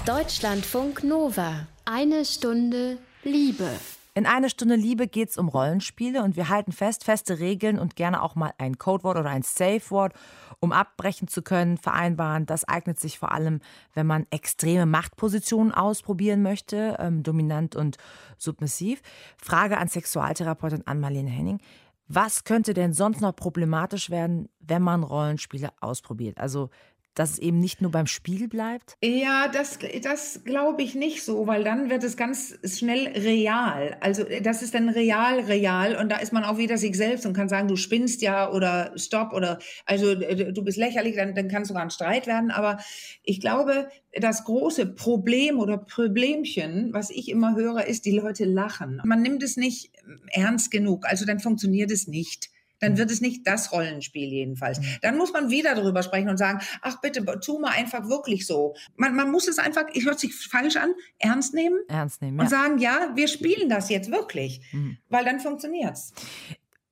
Deutschlandfunk 0.05 1.03
Nova. 1.03 1.67
Eine 1.85 2.25
Stunde 2.25 2.97
Liebe. 3.23 3.69
In 4.15 4.27
einer 4.27 4.49
Stunde 4.49 4.75
Liebe 4.75 5.07
geht 5.07 5.29
es 5.29 5.39
um 5.39 5.47
Rollenspiele 5.47 6.23
und 6.23 6.35
wir 6.35 6.49
halten 6.49 6.71
fest, 6.71 7.03
feste 7.03 7.39
Regeln 7.39 7.79
und 7.79 7.95
gerne 7.95 8.21
auch 8.21 8.35
mal 8.35 8.53
ein 8.59 8.77
Codewort 8.77 9.17
oder 9.17 9.31
ein 9.31 9.41
Safe-Wort, 9.41 10.13
um 10.59 10.71
abbrechen 10.71 11.27
zu 11.27 11.41
können, 11.41 11.79
vereinbaren. 11.79 12.45
Das 12.45 12.63
eignet 12.63 12.99
sich 12.99 13.17
vor 13.17 13.31
allem, 13.31 13.59
wenn 13.95 14.05
man 14.05 14.27
extreme 14.29 14.85
Machtpositionen 14.85 15.73
ausprobieren 15.73 16.43
möchte, 16.43 16.97
ähm, 16.99 17.23
dominant 17.23 17.75
und 17.75 17.97
submissiv. 18.37 19.01
Frage 19.37 19.79
an 19.79 19.87
Sexualtherapeutin 19.87 20.85
Ann-Marlene 20.85 21.31
Henning. 21.31 21.59
Was 22.07 22.43
könnte 22.43 22.75
denn 22.75 22.93
sonst 22.93 23.21
noch 23.21 23.35
problematisch 23.35 24.11
werden, 24.11 24.47
wenn 24.59 24.83
man 24.83 25.01
Rollenspiele 25.01 25.71
ausprobiert? 25.79 26.37
Also 26.37 26.69
dass 27.15 27.31
es 27.31 27.39
eben 27.39 27.59
nicht 27.59 27.81
nur 27.81 27.91
beim 27.91 28.07
Spiel 28.07 28.47
bleibt? 28.47 28.97
Ja, 29.03 29.47
das, 29.47 29.79
das 30.01 30.41
glaube 30.43 30.81
ich 30.81 30.95
nicht 30.95 31.23
so, 31.23 31.47
weil 31.47 31.63
dann 31.63 31.89
wird 31.89 32.03
es 32.03 32.17
ganz 32.17 32.57
schnell 32.65 33.07
real. 33.09 33.97
Also 33.99 34.23
das 34.41 34.61
ist 34.61 34.73
dann 34.73 34.89
real, 34.89 35.39
real 35.41 35.95
und 35.95 36.09
da 36.09 36.17
ist 36.17 36.33
man 36.33 36.43
auch 36.43 36.57
wieder 36.57 36.77
sich 36.77 36.95
selbst 36.95 37.25
und 37.25 37.33
kann 37.33 37.49
sagen, 37.49 37.67
du 37.67 37.75
spinnst 37.75 38.21
ja 38.21 38.51
oder 38.51 38.91
stopp 38.95 39.33
oder 39.33 39.59
also 39.85 40.11
äh, 40.11 40.51
du 40.51 40.63
bist 40.63 40.77
lächerlich, 40.77 41.15
dann, 41.15 41.35
dann 41.35 41.47
kann 41.47 41.65
sogar 41.65 41.83
ein 41.83 41.91
Streit 41.91 42.27
werden. 42.27 42.51
Aber 42.51 42.79
ich 43.23 43.39
glaube, 43.39 43.89
das 44.19 44.43
große 44.43 44.85
Problem 44.87 45.59
oder 45.59 45.77
Problemchen, 45.77 46.93
was 46.93 47.09
ich 47.09 47.29
immer 47.29 47.55
höre, 47.55 47.85
ist, 47.85 48.05
die 48.05 48.11
Leute 48.11 48.45
lachen. 48.45 49.01
Man 49.03 49.21
nimmt 49.21 49.43
es 49.43 49.57
nicht 49.57 49.91
ernst 50.31 50.71
genug, 50.71 51.05
also 51.05 51.25
dann 51.25 51.39
funktioniert 51.39 51.91
es 51.91 52.07
nicht 52.07 52.52
dann 52.83 52.97
wird 52.97 53.09
es 53.09 53.21
nicht 53.21 53.47
das 53.47 53.71
Rollenspiel 53.71 54.29
jedenfalls. 54.29 54.79
Mhm. 54.79 54.85
Dann 55.01 55.17
muss 55.17 55.31
man 55.33 55.49
wieder 55.49 55.73
darüber 55.75 56.03
sprechen 56.03 56.29
und 56.29 56.37
sagen, 56.37 56.59
ach 56.81 56.99
bitte, 57.01 57.23
tu 57.39 57.59
mal 57.59 57.71
einfach 57.71 58.09
wirklich 58.09 58.45
so. 58.45 58.75
Man, 58.95 59.15
man 59.15 59.31
muss 59.31 59.47
es 59.47 59.57
einfach, 59.57 59.85
ich 59.93 60.05
hört 60.05 60.19
sich 60.19 60.35
falsch 60.35 60.75
an, 60.75 60.93
ernst 61.19 61.53
nehmen. 61.53 61.79
Ernst 61.87 62.21
nehmen, 62.21 62.37
ja. 62.37 62.43
Und 62.43 62.49
sagen, 62.49 62.77
ja, 62.77 63.11
wir 63.15 63.27
spielen 63.27 63.69
das 63.69 63.89
jetzt 63.89 64.11
wirklich, 64.11 64.61
mhm. 64.71 64.97
weil 65.09 65.25
dann 65.25 65.39
funktioniert's. 65.39 66.13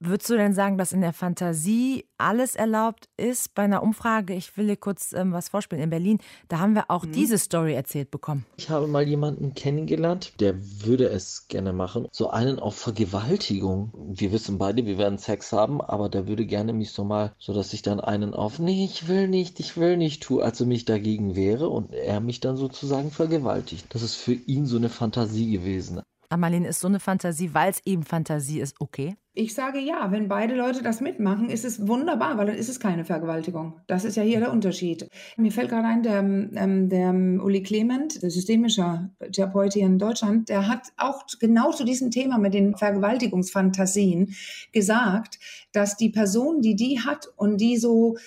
Würdest 0.04 0.32
du 0.32 0.36
denn 0.36 0.56
sagen, 0.56 0.80
dass 0.80 0.94
in 0.94 1.02
der 1.02 1.14
Fantasie 1.14 2.06
alles 2.18 2.56
erlaubt 2.56 3.08
ist? 3.18 3.54
Bei 3.54 3.62
einer 3.62 3.84
Umfrage, 3.84 4.34
ich 4.34 4.58
will 4.58 4.66
dir 4.66 4.76
kurz 4.76 5.14
ähm, 5.14 5.32
was 5.32 5.50
vorspielen, 5.50 5.84
in 5.84 5.92
Berlin, 5.92 6.18
da 6.48 6.58
haben 6.58 6.74
wir 6.74 6.90
auch 6.90 7.06
mhm. 7.06 7.12
diese 7.12 7.38
Story 7.38 7.76
erzählt 7.76 8.10
bekommen. 8.10 8.44
Ich 8.58 8.72
habe 8.72 8.88
mal 8.88 9.08
jemanden 9.08 9.54
kennengelernt, 9.54 10.34
der 10.40 10.56
würde 10.58 11.08
es 11.10 11.48
gerne 11.50 11.72
machen. 11.72 12.08
So 12.12 12.32
einen 12.32 12.58
auf 12.58 12.76
Vergewaltigung. 12.78 13.94
Wir 14.12 14.32
wissen 14.32 14.58
beide, 14.58 14.88
wir 14.88 14.98
werden 14.98 15.20
Sex 15.20 15.54
haben, 15.54 15.82
aber 15.82 16.10
der 16.10 16.28
würde 16.28 16.48
gerne 16.48 16.74
mich 16.74 16.94
so 16.94 17.04
mal, 17.04 17.36
so 17.38 17.54
dass 17.54 17.72
ich 17.72 17.84
dann 17.84 18.00
einen 18.00 18.34
auf, 18.34 18.58
nee, 18.58 18.84
ich 18.86 19.08
will 19.08 19.28
nicht, 19.28 19.60
ich 19.60 19.78
will 19.78 19.98
nicht 19.98 20.24
tue, 20.24 20.44
also 20.44 20.66
mich 20.66 20.86
dagegen 20.86 21.36
wehre 21.36 21.70
und 21.70 21.94
er 21.94 22.22
mich 22.22 22.40
dann 22.40 22.58
sozusagen 22.58 23.12
vergewaltigt. 23.12 23.86
Das 23.90 24.02
ist 24.02 24.16
für 24.16 24.34
ihn 24.34 24.66
so 24.66 24.78
eine 24.78 24.90
Fantasie 24.90 25.52
gewesen. 25.52 26.02
Amalin, 26.32 26.65
ist 26.65 26.80
so 26.80 26.88
eine 26.88 27.00
Fantasie, 27.00 27.54
weil 27.54 27.72
es 27.72 27.82
eben 27.86 28.04
Fantasie 28.04 28.62
ist, 28.62 28.80
okay? 28.80 29.15
Ich 29.34 29.54
sage 29.54 29.80
ja, 29.80 30.12
wenn 30.12 30.28
beide 30.28 30.56
Leute 30.56 30.84
das 30.84 31.00
mitmachen, 31.00 31.50
ist 31.50 31.63
es 31.63 31.88
wunderbar, 31.88 32.38
weil 32.38 32.48
dann 32.48 32.56
ist 32.56 32.67
es 32.67 32.80
keine 32.80 33.06
Vergewaltigung. 33.06 33.80
Das 33.88 34.04
ist 34.04 34.17
ja 34.17 34.24
hier 34.24 34.39
der 34.39 34.52
Unterschied. 34.52 35.10
Mir 35.38 35.52
fällt 35.52 35.70
gerade 35.70 35.88
ein, 35.88 36.04
der, 36.04 36.20
ähm, 36.20 36.89
der 36.89 37.13
Uli 37.13 37.63
Clement, 37.63 38.22
der 38.22 38.30
systemische 38.30 39.10
Therapeut 39.32 39.74
hier 39.74 39.86
in 39.86 40.00
Deutschland, 40.00 40.50
der 40.50 40.67
hat 40.67 40.88
auch 40.98 41.24
genau 41.39 41.72
zu 41.72 41.86
diesem 41.86 42.12
Thema 42.12 42.38
mit 42.39 42.54
den 42.54 42.76
Vergewaltigungsfantasien 42.76 44.36
gesagt, 44.74 45.39
dass 45.72 45.96
die 45.96 46.10
Person, 46.10 46.62
die 46.62 46.76
die 46.76 47.00
hat 47.00 47.28
und 47.38 47.62
die 47.62 47.78
so 47.78 48.17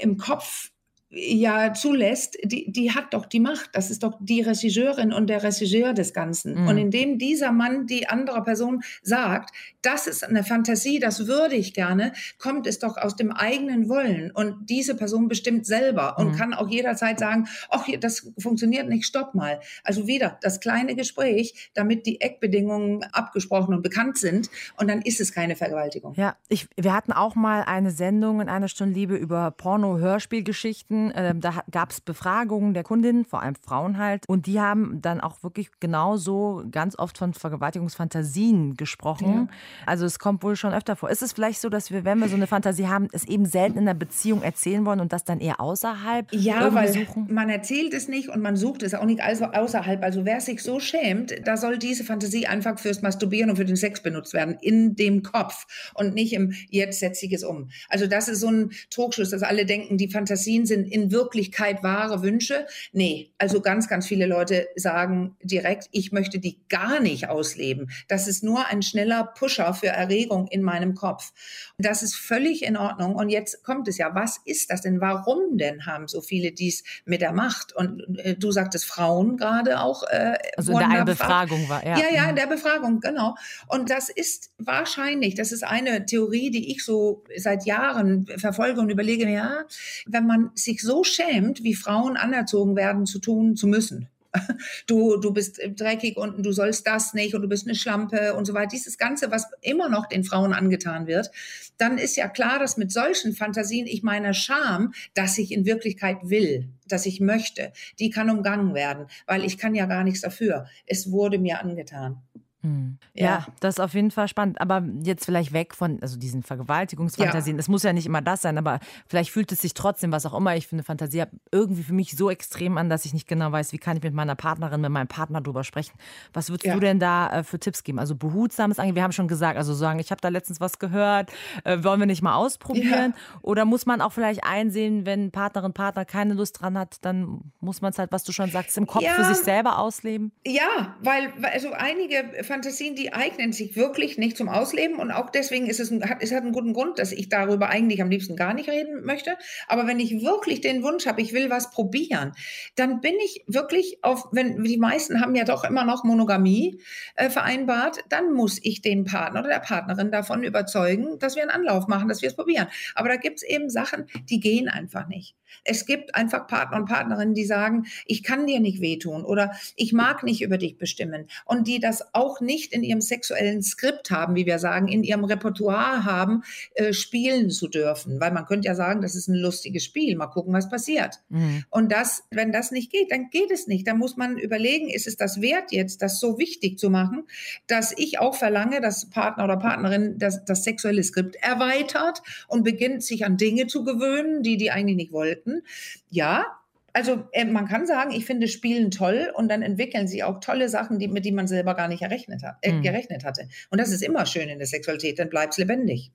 im 0.00 0.16
Kopf 0.16 0.70
ja 1.10 1.74
zulässt, 1.74 2.38
die, 2.44 2.70
die 2.70 2.92
hat 2.92 3.12
doch 3.14 3.26
die 3.26 3.40
Macht. 3.40 3.70
Das 3.72 3.90
ist 3.90 4.04
doch 4.04 4.16
die 4.20 4.42
Regisseurin 4.42 5.12
und 5.12 5.28
der 5.28 5.42
Regisseur 5.42 5.92
des 5.92 6.14
Ganzen. 6.14 6.62
Mhm. 6.62 6.68
Und 6.68 6.78
indem 6.78 7.18
dieser 7.18 7.50
Mann 7.50 7.86
die 7.86 8.08
andere 8.08 8.42
Person 8.44 8.82
sagt, 9.02 9.50
das 9.82 10.06
ist 10.06 10.22
eine 10.22 10.44
Fantasie, 10.44 11.00
das 11.00 11.26
würde 11.26 11.56
ich 11.56 11.74
gerne, 11.74 12.12
kommt 12.38 12.66
es 12.68 12.78
doch 12.78 12.96
aus 12.96 13.16
dem 13.16 13.32
eigenen 13.32 13.88
Wollen. 13.88 14.30
Und 14.30 14.70
diese 14.70 14.94
Person 14.94 15.26
bestimmt 15.26 15.66
selber 15.66 16.16
und 16.16 16.32
mhm. 16.32 16.36
kann 16.36 16.54
auch 16.54 16.68
jederzeit 16.68 17.18
sagen, 17.18 17.48
ach, 17.70 17.86
das 18.00 18.30
funktioniert 18.38 18.88
nicht, 18.88 19.04
stopp 19.04 19.34
mal. 19.34 19.60
Also 19.82 20.06
wieder 20.06 20.38
das 20.42 20.60
kleine 20.60 20.94
Gespräch, 20.94 21.70
damit 21.74 22.06
die 22.06 22.20
Eckbedingungen 22.20 23.02
abgesprochen 23.12 23.74
und 23.74 23.82
bekannt 23.82 24.16
sind. 24.18 24.48
Und 24.76 24.88
dann 24.88 25.02
ist 25.02 25.20
es 25.20 25.32
keine 25.32 25.56
Vergewaltigung. 25.56 26.14
Ja, 26.14 26.36
ich, 26.48 26.68
wir 26.76 26.94
hatten 26.94 27.12
auch 27.12 27.34
mal 27.34 27.62
eine 27.62 27.90
Sendung 27.90 28.40
in 28.40 28.48
einer 28.48 28.68
Stunde 28.68 28.94
Liebe 28.94 29.16
über 29.16 29.50
Porno-Hörspielgeschichten 29.50 30.99
ähm, 31.14 31.40
da 31.40 31.62
gab 31.70 31.90
es 31.90 32.00
Befragungen 32.00 32.74
der 32.74 32.82
Kundinnen, 32.82 33.24
vor 33.24 33.42
allem 33.42 33.54
Frauen 33.54 33.98
halt. 33.98 34.24
Und 34.28 34.46
die 34.46 34.60
haben 34.60 35.00
dann 35.00 35.20
auch 35.20 35.42
wirklich 35.42 35.70
genauso 35.80 36.64
ganz 36.70 36.98
oft 36.98 37.18
von 37.18 37.32
Vergewaltigungsfantasien 37.32 38.76
gesprochen. 38.76 39.48
Ja. 39.48 39.48
Also 39.86 40.04
es 40.06 40.18
kommt 40.18 40.42
wohl 40.42 40.56
schon 40.56 40.72
öfter 40.72 40.96
vor. 40.96 41.10
Ist 41.10 41.22
es 41.22 41.32
vielleicht 41.32 41.60
so, 41.60 41.68
dass 41.68 41.90
wir, 41.90 42.04
wenn 42.04 42.18
wir 42.18 42.28
so 42.28 42.36
eine 42.36 42.46
Fantasie 42.46 42.88
haben, 42.88 43.08
es 43.12 43.24
eben 43.24 43.46
selten 43.46 43.78
in 43.78 43.88
einer 43.88 43.98
Beziehung 43.98 44.42
erzählen 44.42 44.84
wollen 44.84 45.00
und 45.00 45.12
das 45.12 45.24
dann 45.24 45.40
eher 45.40 45.60
außerhalb 45.60 46.32
Ja, 46.32 46.74
weil 46.74 46.92
suchen? 46.92 47.26
man 47.30 47.48
erzählt 47.48 47.94
es 47.94 48.08
nicht 48.08 48.28
und 48.28 48.40
man 48.42 48.56
sucht 48.56 48.82
es 48.82 48.94
auch 48.94 49.04
nicht 49.04 49.22
also 49.22 49.46
außerhalb. 49.46 50.02
Also 50.02 50.24
wer 50.24 50.40
sich 50.40 50.62
so 50.62 50.80
schämt, 50.80 51.34
da 51.44 51.56
soll 51.56 51.78
diese 51.78 52.04
Fantasie 52.04 52.46
einfach 52.46 52.78
fürs 52.78 53.02
Masturbieren 53.02 53.50
und 53.50 53.56
für 53.56 53.64
den 53.64 53.76
Sex 53.76 54.02
benutzt 54.02 54.34
werden, 54.34 54.56
in 54.60 54.96
dem 54.96 55.22
Kopf 55.22 55.66
und 55.94 56.14
nicht 56.14 56.32
im 56.32 56.52
jetzt 56.68 57.00
setze 57.00 57.26
ich 57.26 57.32
es 57.32 57.44
um. 57.44 57.70
Also 57.88 58.06
das 58.06 58.28
ist 58.28 58.40
so 58.40 58.48
ein 58.48 58.70
Trugschluss, 58.90 59.30
dass 59.30 59.42
alle 59.42 59.66
denken, 59.66 59.96
die 59.96 60.08
Fantasien 60.10 60.66
sind 60.66 60.89
in 60.90 61.10
Wirklichkeit 61.12 61.82
wahre 61.82 62.22
Wünsche? 62.22 62.66
Nee, 62.92 63.32
also 63.38 63.60
ganz, 63.60 63.88
ganz 63.88 64.06
viele 64.06 64.26
Leute 64.26 64.68
sagen 64.76 65.36
direkt, 65.42 65.88
ich 65.92 66.12
möchte 66.12 66.38
die 66.38 66.60
gar 66.68 67.00
nicht 67.00 67.28
ausleben. 67.28 67.90
Das 68.08 68.26
ist 68.26 68.42
nur 68.42 68.66
ein 68.66 68.82
schneller 68.82 69.24
Pusher 69.24 69.72
für 69.74 69.88
Erregung 69.88 70.48
in 70.48 70.62
meinem 70.62 70.94
Kopf. 70.94 71.32
Das 71.78 72.02
ist 72.02 72.16
völlig 72.16 72.62
in 72.62 72.76
Ordnung. 72.76 73.14
Und 73.14 73.28
jetzt 73.28 73.62
kommt 73.64 73.86
es 73.88 73.98
ja, 73.98 74.14
was 74.14 74.40
ist 74.44 74.70
das 74.70 74.82
denn? 74.82 75.00
Warum 75.00 75.56
denn 75.58 75.86
haben 75.86 76.08
so 76.08 76.20
viele 76.20 76.52
dies 76.52 76.82
mit 77.04 77.20
der 77.20 77.32
Macht? 77.32 77.74
Und 77.74 78.18
äh, 78.18 78.34
du 78.36 78.50
sagtest 78.50 78.86
Frauen 78.86 79.36
gerade 79.36 79.80
auch. 79.80 80.02
Äh, 80.04 80.38
also 80.56 80.78
in 80.78 80.90
der 80.90 81.04
Befragung 81.04 81.68
war, 81.68 81.84
ja. 81.86 81.98
Ja, 81.98 82.06
ja, 82.12 82.24
in 82.24 82.30
Mhm. 82.30 82.36
der 82.36 82.46
Befragung, 82.46 83.00
genau. 83.00 83.34
Und 83.68 83.90
das 83.90 84.08
ist 84.08 84.50
wahrscheinlich, 84.58 85.34
das 85.34 85.52
ist 85.52 85.64
eine 85.64 86.06
Theorie, 86.06 86.50
die 86.50 86.72
ich 86.72 86.84
so 86.84 87.24
seit 87.36 87.64
Jahren 87.66 88.26
verfolge 88.38 88.80
und 88.80 88.90
überlege, 88.90 89.28
ja, 89.28 89.64
wenn 90.06 90.26
man 90.26 90.50
sich 90.54 90.79
so 90.82 91.04
schämt, 91.04 91.62
wie 91.62 91.74
Frauen 91.74 92.16
anerzogen 92.16 92.76
werden 92.76 93.06
zu 93.06 93.18
tun 93.18 93.56
zu 93.56 93.66
müssen. 93.66 94.08
Du, 94.86 95.16
du 95.16 95.32
bist 95.32 95.60
dreckig 95.76 96.16
und 96.16 96.44
du 96.44 96.52
sollst 96.52 96.86
das 96.86 97.14
nicht 97.14 97.34
und 97.34 97.42
du 97.42 97.48
bist 97.48 97.66
eine 97.66 97.74
Schlampe 97.74 98.34
und 98.34 98.46
so 98.46 98.54
weiter. 98.54 98.68
Dieses 98.68 98.98
Ganze, 98.98 99.30
was 99.30 99.46
immer 99.60 99.88
noch 99.88 100.06
den 100.06 100.24
Frauen 100.24 100.52
angetan 100.52 101.06
wird, 101.06 101.30
dann 101.78 101.98
ist 101.98 102.16
ja 102.16 102.28
klar, 102.28 102.58
dass 102.58 102.76
mit 102.76 102.92
solchen 102.92 103.32
Fantasien 103.34 103.86
ich 103.86 104.02
meiner 104.02 104.34
Scham, 104.34 104.92
dass 105.14 105.38
ich 105.38 105.52
in 105.52 105.64
Wirklichkeit 105.64 106.18
will, 106.22 106.68
dass 106.86 107.06
ich 107.06 107.20
möchte, 107.20 107.72
die 107.98 108.10
kann 108.10 108.30
umgangen 108.30 108.74
werden, 108.74 109.06
weil 109.26 109.44
ich 109.44 109.58
kann 109.58 109.74
ja 109.74 109.86
gar 109.86 110.04
nichts 110.04 110.20
dafür. 110.20 110.66
Es 110.86 111.10
wurde 111.10 111.38
mir 111.38 111.60
angetan. 111.60 112.22
Hm. 112.62 112.98
Ja. 113.14 113.24
Ja. 113.24 113.46
das 113.60 113.76
ist 113.76 113.80
auf 113.80 113.94
jeden 113.94 114.10
Fall 114.10 114.28
spannend. 114.28 114.60
Aber 114.60 114.82
jetzt 115.02 115.24
vielleicht 115.24 115.52
weg 115.52 115.74
von 115.74 115.98
also 116.02 116.18
diesen 116.18 116.42
Vergewaltigungsfantasien. 116.42 117.58
Es 117.58 117.68
muss 117.68 117.82
ja 117.82 117.92
nicht 117.92 118.06
immer 118.06 118.20
das 118.22 118.42
sein, 118.42 118.58
aber 118.58 118.80
vielleicht 119.06 119.30
fühlt 119.30 119.50
es 119.52 119.60
sich 119.62 119.74
trotzdem, 119.74 120.12
was 120.12 120.26
auch 120.26 120.34
immer 120.36 120.56
ich 120.56 120.66
für 120.66 120.76
eine 120.76 120.82
Fantasie 120.82 121.20
habe, 121.22 121.30
irgendwie 121.52 121.82
für 121.82 121.92
mich 121.94 122.16
so 122.16 122.30
extrem 122.30 122.78
an, 122.78 122.88
dass 122.90 123.04
ich 123.04 123.12
nicht 123.14 123.26
genau 123.28 123.50
weiß, 123.52 123.72
wie 123.72 123.78
kann 123.78 123.96
ich 123.96 124.02
mit 124.02 124.14
meiner 124.14 124.34
Partnerin, 124.34 124.80
mit 124.80 124.90
meinem 124.90 125.08
Partner 125.08 125.40
drüber 125.40 125.64
sprechen. 125.64 125.92
Was 126.32 126.50
würdest 126.50 126.66
Ja. 126.66 126.74
du 126.74 126.80
denn 126.80 126.98
da 126.98 127.30
äh, 127.30 127.44
für 127.44 127.58
Tipps 127.58 127.82
geben? 127.84 127.98
Also 127.98 128.14
behutsames 128.14 128.78
Angehen. 128.78 128.94
Wir 128.96 129.02
haben 129.02 129.12
schon 129.12 129.28
gesagt, 129.28 129.56
also 129.56 129.74
sagen, 129.74 129.98
ich 129.98 130.10
habe 130.10 130.20
da 130.20 130.28
letztens 130.28 130.60
was 130.60 130.78
gehört, 130.78 131.30
äh, 131.64 131.82
wollen 131.82 132.00
wir 132.00 132.06
nicht 132.06 132.22
mal 132.22 132.34
ausprobieren? 132.34 133.14
Oder 133.42 133.64
muss 133.64 133.86
man 133.86 134.00
auch 134.00 134.12
vielleicht 134.12 134.44
einsehen, 134.44 135.06
wenn 135.06 135.30
Partnerin, 135.30 135.72
Partner 135.72 136.04
keine 136.04 136.34
Lust 136.34 136.60
dran 136.60 136.76
hat, 136.78 136.98
dann 137.04 137.52
muss 137.60 137.80
man 137.80 137.92
es 137.92 137.98
halt, 137.98 138.12
was 138.12 138.24
du 138.24 138.32
schon 138.32 138.50
sagst, 138.50 138.76
im 138.78 138.86
Kopf 138.86 139.02
für 139.02 139.22
Ja. 139.22 139.24
sich 139.34 139.42
selber 139.44 139.78
ausleben? 139.78 140.32
Ja, 140.46 140.96
weil 141.00 141.32
weil 141.38 141.52
also 141.52 141.72
einige 141.72 142.42
Fantasien, 142.50 142.96
die 142.96 143.12
eignen 143.12 143.52
sich 143.52 143.76
wirklich 143.76 144.18
nicht 144.18 144.36
zum 144.36 144.48
Ausleben 144.48 144.96
und 144.96 145.10
auch 145.10 145.30
deswegen 145.30 145.66
ist 145.66 145.78
es, 145.80 145.90
hat, 145.90 146.18
es 146.20 146.32
hat 146.32 146.42
einen 146.42 146.52
guten 146.52 146.72
Grund, 146.72 146.98
dass 146.98 147.12
ich 147.12 147.28
darüber 147.28 147.68
eigentlich 147.68 148.02
am 148.02 148.10
liebsten 148.10 148.34
gar 148.34 148.54
nicht 148.54 148.68
reden 148.68 149.04
möchte. 149.04 149.36
Aber 149.68 149.86
wenn 149.86 150.00
ich 150.00 150.22
wirklich 150.22 150.60
den 150.60 150.82
Wunsch 150.82 151.06
habe, 151.06 151.22
ich 151.22 151.32
will 151.32 151.48
was 151.48 151.70
probieren, 151.70 152.32
dann 152.74 153.00
bin 153.00 153.14
ich 153.24 153.44
wirklich 153.46 154.02
auf, 154.02 154.28
wenn 154.32 154.64
die 154.64 154.78
meisten 154.78 155.20
haben 155.20 155.34
ja 155.34 155.44
doch 155.44 155.64
immer 155.64 155.84
noch 155.84 156.04
Monogamie 156.04 156.80
äh, 157.14 157.30
vereinbart, 157.30 158.00
dann 158.08 158.32
muss 158.32 158.58
ich 158.62 158.82
den 158.82 159.04
Partner 159.04 159.40
oder 159.40 159.50
der 159.50 159.60
Partnerin 159.60 160.10
davon 160.10 160.42
überzeugen, 160.42 161.18
dass 161.18 161.36
wir 161.36 161.42
einen 161.42 161.52
Anlauf 161.52 161.86
machen, 161.86 162.08
dass 162.08 162.20
wir 162.20 162.28
es 162.28 162.36
probieren. 162.36 162.66
Aber 162.94 163.08
da 163.08 163.16
gibt 163.16 163.38
es 163.38 163.42
eben 163.44 163.70
Sachen, 163.70 164.06
die 164.28 164.40
gehen 164.40 164.68
einfach 164.68 165.06
nicht. 165.06 165.36
Es 165.64 165.86
gibt 165.86 166.14
einfach 166.14 166.46
Partner 166.46 166.78
und 166.78 166.86
Partnerinnen, 166.86 167.34
die 167.34 167.44
sagen, 167.44 167.86
ich 168.06 168.22
kann 168.22 168.46
dir 168.46 168.60
nicht 168.60 168.80
wehtun 168.80 169.24
oder 169.24 169.52
ich 169.76 169.92
mag 169.92 170.22
nicht 170.22 170.42
über 170.42 170.58
dich 170.58 170.78
bestimmen 170.78 171.28
und 171.44 171.66
die 171.66 171.80
das 171.80 172.14
auch 172.14 172.39
nicht 172.40 172.72
in 172.72 172.82
ihrem 172.82 173.00
sexuellen 173.00 173.62
Skript 173.62 174.10
haben, 174.10 174.34
wie 174.34 174.46
wir 174.46 174.58
sagen, 174.58 174.88
in 174.88 175.02
ihrem 175.02 175.24
Repertoire 175.24 176.04
haben, 176.04 176.42
äh, 176.74 176.92
spielen 176.92 177.50
zu 177.50 177.68
dürfen. 177.68 178.20
Weil 178.20 178.32
man 178.32 178.46
könnte 178.46 178.66
ja 178.66 178.74
sagen, 178.74 179.02
das 179.02 179.14
ist 179.14 179.28
ein 179.28 179.34
lustiges 179.34 179.84
Spiel, 179.84 180.16
mal 180.16 180.26
gucken, 180.26 180.52
was 180.52 180.68
passiert. 180.68 181.20
Mhm. 181.28 181.64
Und 181.70 181.92
das, 181.92 182.24
wenn 182.30 182.52
das 182.52 182.70
nicht 182.70 182.90
geht, 182.90 183.10
dann 183.10 183.30
geht 183.30 183.50
es 183.50 183.66
nicht. 183.66 183.86
Dann 183.86 183.98
muss 183.98 184.16
man 184.16 184.38
überlegen, 184.38 184.88
ist 184.88 185.06
es 185.06 185.16
das 185.16 185.40
wert 185.40 185.72
jetzt, 185.72 186.02
das 186.02 186.20
so 186.20 186.38
wichtig 186.38 186.78
zu 186.78 186.90
machen, 186.90 187.24
dass 187.66 187.94
ich 187.96 188.18
auch 188.18 188.34
verlange, 188.34 188.80
dass 188.80 189.10
Partner 189.10 189.44
oder 189.44 189.56
Partnerin 189.56 190.18
das, 190.18 190.44
das 190.44 190.64
sexuelle 190.64 191.02
Skript 191.02 191.36
erweitert 191.36 192.22
und 192.48 192.64
beginnt, 192.64 193.02
sich 193.02 193.24
an 193.24 193.36
Dinge 193.36 193.66
zu 193.66 193.84
gewöhnen, 193.84 194.42
die 194.42 194.56
die 194.56 194.70
eigentlich 194.70 194.96
nicht 194.96 195.12
wollten. 195.12 195.62
Ja, 196.10 196.59
also 196.92 197.24
äh, 197.32 197.44
man 197.44 197.66
kann 197.66 197.86
sagen, 197.86 198.10
ich 198.10 198.24
finde 198.24 198.48
Spielen 198.48 198.90
toll 198.90 199.32
und 199.34 199.48
dann 199.50 199.62
entwickeln 199.62 200.08
sie 200.08 200.22
auch 200.22 200.40
tolle 200.40 200.68
Sachen, 200.68 200.98
die, 200.98 201.08
mit 201.08 201.24
denen 201.24 201.36
man 201.36 201.48
selber 201.48 201.74
gar 201.74 201.88
nicht 201.88 202.02
errechnet, 202.02 202.42
hat, 202.42 202.56
äh, 202.62 202.72
Mhm. 202.72 202.82
gerechnet 202.82 203.24
hatte. 203.24 203.48
Und 203.70 203.80
das 203.80 203.90
ist 203.90 204.02
immer 204.02 204.26
schön 204.26 204.48
in 204.48 204.58
der 204.58 204.66
Sexualität, 204.66 205.18
dann 205.18 205.28
bleibt 205.30 205.52
es 205.54 205.58
lebendig. 205.58 206.10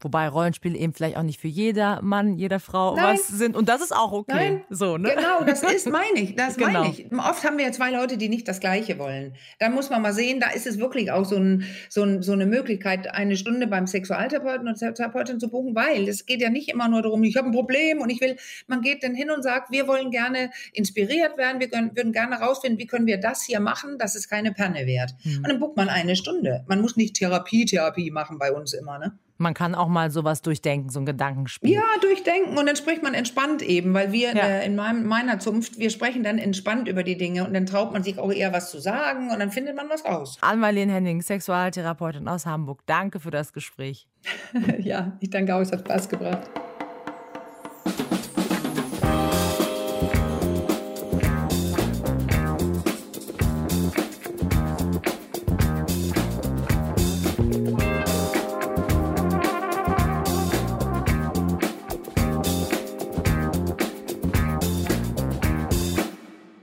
Wobei 0.00 0.28
Rollenspiele 0.28 0.76
eben 0.76 0.92
vielleicht 0.92 1.16
auch 1.16 1.22
nicht 1.22 1.40
für 1.40 1.48
jeder 1.48 2.00
Mann, 2.02 2.36
jeder 2.36 2.60
Frau 2.60 2.96
Nein. 2.96 3.14
was 3.14 3.28
sind. 3.28 3.56
Und 3.56 3.68
das 3.68 3.80
ist 3.80 3.94
auch 3.94 4.12
okay. 4.12 4.34
Nein. 4.34 4.64
So, 4.70 4.98
ne? 4.98 5.14
Genau, 5.14 5.42
das 5.44 5.62
ist, 5.62 5.88
meine 5.90 6.18
ich. 6.18 6.36
Das 6.36 6.56
Genau. 6.66 6.80
meine 6.80 6.92
ich. 6.92 7.06
Oft 7.12 7.44
haben 7.44 7.58
wir 7.58 7.66
ja 7.66 7.72
zwei 7.72 7.90
Leute, 7.90 8.16
die 8.16 8.28
nicht 8.28 8.48
das 8.48 8.60
Gleiche 8.60 8.98
wollen. 8.98 9.34
Da 9.58 9.68
muss 9.68 9.90
man 9.90 10.02
mal 10.02 10.12
sehen, 10.12 10.40
da 10.40 10.50
ist 10.50 10.66
es 10.66 10.78
wirklich 10.78 11.10
auch 11.10 11.24
so, 11.24 11.36
ein, 11.36 11.64
so, 11.88 12.02
ein, 12.02 12.22
so 12.22 12.32
eine 12.32 12.46
Möglichkeit, 12.46 13.12
eine 13.12 13.36
Stunde 13.36 13.66
beim 13.66 13.86
Sexualtherapeuten 13.86 14.68
und 14.68 14.76
Therapeutin 14.78 15.40
zu 15.40 15.48
buchen, 15.48 15.74
weil 15.74 16.08
es 16.08 16.26
geht 16.26 16.40
ja 16.40 16.50
nicht 16.50 16.68
immer 16.68 16.88
nur 16.88 17.02
darum, 17.02 17.22
ich 17.24 17.36
habe 17.36 17.48
ein 17.48 17.52
Problem 17.52 18.00
und 18.00 18.10
ich 18.10 18.20
will, 18.20 18.36
man 18.66 18.80
geht 18.80 19.02
dann 19.02 19.14
hin 19.14 19.30
und 19.30 19.42
sagt, 19.42 19.70
wir 19.70 19.86
wollen 19.86 20.10
gerne 20.10 20.50
inspiriert 20.72 21.36
werden, 21.36 21.60
wir 21.60 21.68
können, 21.68 21.96
würden 21.96 22.12
gerne 22.12 22.38
herausfinden, 22.38 22.78
wie 22.78 22.86
können 22.86 23.06
wir 23.06 23.18
das 23.18 23.42
hier 23.42 23.60
machen, 23.60 23.98
das 23.98 24.14
ist 24.14 24.28
keine 24.28 24.52
Panne 24.52 24.86
wert. 24.86 25.14
Mhm. 25.24 25.36
Und 25.38 25.48
dann 25.48 25.60
bucht 25.60 25.76
man 25.76 25.88
eine 25.88 26.16
Stunde. 26.16 26.64
Man 26.68 26.80
muss 26.80 26.96
nicht 26.96 27.16
Therapie, 27.16 27.64
Therapie 27.64 28.10
machen 28.10 28.38
bei 28.38 28.52
uns 28.52 28.72
immer, 28.72 28.98
ne? 28.98 29.18
Man 29.38 29.52
kann 29.54 29.74
auch 29.74 29.88
mal 29.88 30.10
sowas 30.10 30.40
durchdenken, 30.42 30.88
so 30.90 30.98
ein 31.00 31.06
Gedankenspiel. 31.06 31.70
Ja, 31.70 31.82
durchdenken 32.00 32.56
und 32.56 32.66
dann 32.66 32.76
spricht 32.76 33.02
man 33.02 33.14
entspannt 33.14 33.62
eben, 33.62 33.92
weil 33.94 34.12
wir 34.12 34.30
in, 34.30 34.36
Ja. 34.36 34.46
der, 34.46 34.62
in 34.62 34.76
meinem, 34.76 35.06
meiner 35.06 35.38
Zunft, 35.38 35.78
wir 35.78 35.90
sprechen 35.90 36.22
dann 36.22 36.38
entspannt 36.38 36.88
über 36.88 37.02
die 37.02 37.16
Dinge 37.16 37.46
und 37.46 37.52
dann 37.54 37.66
traut 37.66 37.92
man 37.92 38.02
sich 38.02 38.18
auch 38.18 38.32
eher 38.32 38.52
was 38.52 38.70
zu 38.70 38.78
sagen 38.80 39.30
und 39.30 39.38
dann 39.38 39.50
findet 39.50 39.76
man 39.76 39.88
was 39.90 40.04
raus. 40.04 40.38
Ann-Marlene 40.40 40.92
Henning, 40.92 41.20
Sexualtherapeutin 41.22 42.28
aus 42.28 42.46
Hamburg. 42.46 42.80
Danke 42.86 43.20
für 43.20 43.30
das 43.30 43.52
Gespräch. 43.52 44.06
ja, 44.78 45.12
ich 45.20 45.30
danke 45.30 45.54
auch, 45.54 45.60
es 45.60 45.70
hat 45.72 45.80
Spaß 45.80 46.08
gebracht. 46.08 46.48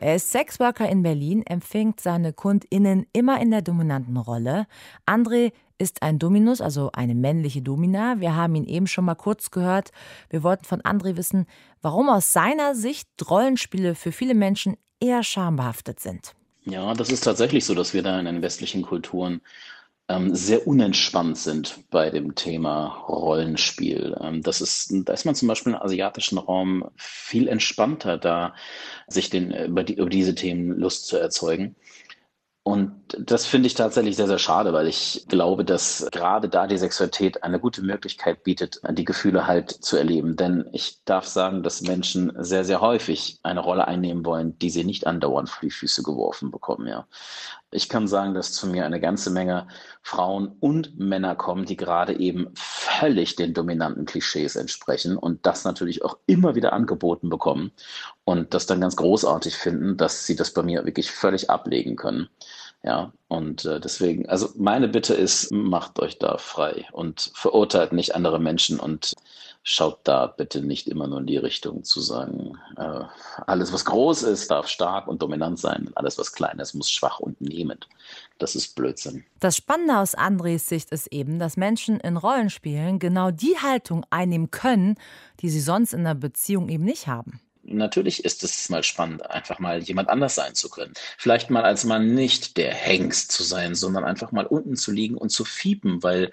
Er 0.03 0.15
ist 0.15 0.31
Sexworker 0.33 0.89
in 0.89 1.01
Berlin, 1.01 1.43
empfängt 1.43 2.01
seine 2.01 2.33
KundInnen 2.33 3.05
immer 3.13 3.39
in 3.39 3.51
der 3.51 3.61
dominanten 3.61 4.17
Rolle. 4.17 4.67
André 5.05 5.53
ist 5.77 6.01
ein 6.01 6.19
Dominus, 6.19 6.59
also 6.59 6.89
eine 6.91 7.15
männliche 7.15 7.61
Domina. 7.61 8.19
Wir 8.19 8.35
haben 8.35 8.53
ihn 8.55 8.65
eben 8.65 8.85
schon 8.85 9.05
mal 9.05 9.15
kurz 9.15 9.49
gehört. 9.49 9.91
Wir 10.29 10.43
wollten 10.43 10.65
von 10.65 10.81
André 10.81 11.15
wissen, 11.15 11.45
warum 11.81 12.09
aus 12.09 12.33
seiner 12.33 12.75
Sicht 12.75 13.07
Rollenspiele 13.29 13.95
für 13.95 14.11
viele 14.11 14.33
Menschen 14.33 14.75
eher 14.99 15.23
schambehaftet 15.23 16.01
sind. 16.01 16.35
Ja, 16.65 16.93
das 16.93 17.09
ist 17.09 17.21
tatsächlich 17.21 17.63
so, 17.63 17.73
dass 17.73 17.93
wir 17.93 18.03
da 18.03 18.19
in 18.19 18.25
den 18.25 18.41
westlichen 18.41 18.81
Kulturen 18.81 19.39
sehr 20.31 20.67
unentspannt 20.67 21.37
sind 21.37 21.89
bei 21.89 22.09
dem 22.09 22.35
Thema 22.35 22.87
Rollenspiel. 23.07 24.15
Ähm, 24.19 24.41
das 24.41 24.61
ist, 24.61 24.93
da 25.05 25.13
ist 25.13 25.25
man 25.25 25.35
zum 25.35 25.47
Beispiel 25.47 25.73
im 25.73 25.81
asiatischen 25.81 26.37
Raum 26.37 26.89
viel 26.95 27.47
entspannter, 27.47 28.17
da 28.17 28.53
sich 29.07 29.29
den, 29.29 29.51
über, 29.51 29.83
die, 29.83 29.95
über 29.95 30.09
diese 30.09 30.35
Themen 30.35 30.77
Lust 30.77 31.07
zu 31.07 31.17
erzeugen. 31.17 31.75
Und 32.65 32.93
das 33.19 33.45
finde 33.45 33.67
ich 33.67 33.73
tatsächlich 33.73 34.15
sehr, 34.15 34.27
sehr 34.27 34.39
schade, 34.39 34.71
weil 34.71 34.87
ich 34.87 35.25
glaube, 35.27 35.65
dass 35.65 36.07
gerade 36.13 36.47
da 36.47 36.65
die 36.65 36.77
Sexualität 36.77 37.43
eine 37.43 37.59
gute 37.59 37.81
Möglichkeit 37.81 38.43
bietet, 38.43 38.79
die 38.91 39.03
Gefühle 39.03 39.47
halt 39.47 39.69
zu 39.69 39.97
erleben. 39.97 40.37
Denn 40.37 40.69
ich 40.71 41.03
darf 41.03 41.27
sagen, 41.27 41.61
dass 41.61 41.81
Menschen 41.81 42.31
sehr, 42.37 42.63
sehr 42.63 42.79
häufig 42.79 43.39
eine 43.43 43.59
Rolle 43.59 43.85
einnehmen 43.85 44.25
wollen, 44.25 44.57
die 44.59 44.69
sie 44.69 44.85
nicht 44.85 45.07
andauernd 45.07 45.49
vor 45.49 45.59
die 45.61 45.71
Füße 45.71 46.03
geworfen 46.03 46.51
bekommen, 46.51 46.87
ja. 46.87 47.05
Ich 47.73 47.89
kann 47.89 48.07
sagen, 48.07 48.33
dass 48.33 48.53
zu 48.53 48.67
mir 48.67 48.85
eine 48.85 48.99
ganze 48.99 49.29
Menge 49.29 49.67
Frauen 50.01 50.55
und 50.59 50.97
Männer 50.99 51.35
kommen, 51.35 51.65
die 51.65 51.77
gerade 51.77 52.19
eben 52.19 52.51
völlig 52.55 53.35
den 53.35 53.53
dominanten 53.53 54.05
Klischees 54.05 54.55
entsprechen 54.55 55.17
und 55.17 55.45
das 55.45 55.63
natürlich 55.63 56.03
auch 56.03 56.17
immer 56.25 56.55
wieder 56.55 56.73
angeboten 56.73 57.29
bekommen 57.29 57.71
und 58.23 58.53
das 58.53 58.65
dann 58.65 58.81
ganz 58.81 58.95
großartig 58.95 59.55
finden, 59.55 59.97
dass 59.97 60.25
sie 60.25 60.35
das 60.35 60.51
bei 60.51 60.63
mir 60.63 60.85
wirklich 60.85 61.11
völlig 61.11 61.49
ablegen 61.49 61.95
können. 61.95 62.29
Ja, 62.85 63.13
und 63.29 63.63
äh, 63.63 63.79
deswegen, 63.79 64.27
also 64.27 64.49
meine 64.55 64.89
Bitte 64.89 65.13
ist, 65.13 65.51
macht 65.51 65.99
euch 65.99 66.19
da 66.19 66.37
frei 66.37 66.85
und 66.91 67.31
verurteilt 67.33 67.93
nicht 67.93 68.13
andere 68.13 68.39
Menschen 68.39 68.77
und 68.77 69.13
schaut 69.63 69.99
da 70.03 70.27
bitte 70.27 70.61
nicht 70.61 70.87
immer 70.89 71.07
nur 71.07 71.19
in 71.19 71.25
die 71.25 71.37
Richtung 71.37 71.83
zu 71.83 72.01
sagen, 72.01 72.57
äh, 72.75 73.01
alles 73.47 73.71
was 73.71 73.85
groß 73.85 74.23
ist, 74.23 74.51
darf 74.51 74.67
stark 74.67 75.07
und 75.07 75.21
dominant 75.21 75.57
sein, 75.57 75.89
alles 75.95 76.17
was 76.17 76.33
klein 76.33 76.59
ist, 76.59 76.73
muss 76.73 76.91
schwach 76.91 77.19
und 77.19 77.39
nehmend. 77.39 77.87
Das 78.39 78.55
ist 78.55 78.75
Blödsinn. 78.75 79.23
Das 79.39 79.55
Spannende 79.55 79.97
aus 79.97 80.15
Andres 80.15 80.67
Sicht 80.67 80.91
ist 80.91 81.07
eben, 81.07 81.39
dass 81.39 81.55
Menschen 81.55 81.99
in 82.01 82.17
Rollenspielen 82.17 82.99
genau 82.99 83.31
die 83.31 83.57
Haltung 83.61 84.05
einnehmen 84.09 84.51
können, 84.51 84.95
die 85.39 85.49
sie 85.49 85.61
sonst 85.61 85.93
in 85.93 86.01
einer 86.01 86.15
Beziehung 86.15 86.67
eben 86.67 86.83
nicht 86.83 87.07
haben. 87.07 87.39
Natürlich 87.63 88.23
ist 88.25 88.43
es 88.43 88.69
mal 88.69 88.83
spannend, 88.83 89.29
einfach 89.29 89.59
mal 89.59 89.81
jemand 89.81 90.09
anders 90.09 90.35
sein 90.35 90.55
zu 90.55 90.69
können. 90.69 90.93
Vielleicht 91.17 91.49
mal 91.49 91.63
als 91.63 91.83
Mann 91.83 92.13
nicht 92.13 92.57
der 92.57 92.73
Hengst 92.73 93.31
zu 93.31 93.43
sein, 93.43 93.75
sondern 93.75 94.03
einfach 94.03 94.31
mal 94.31 94.45
unten 94.45 94.75
zu 94.75 94.91
liegen 94.91 95.17
und 95.17 95.29
zu 95.29 95.45
fiepen, 95.45 96.03
weil 96.03 96.31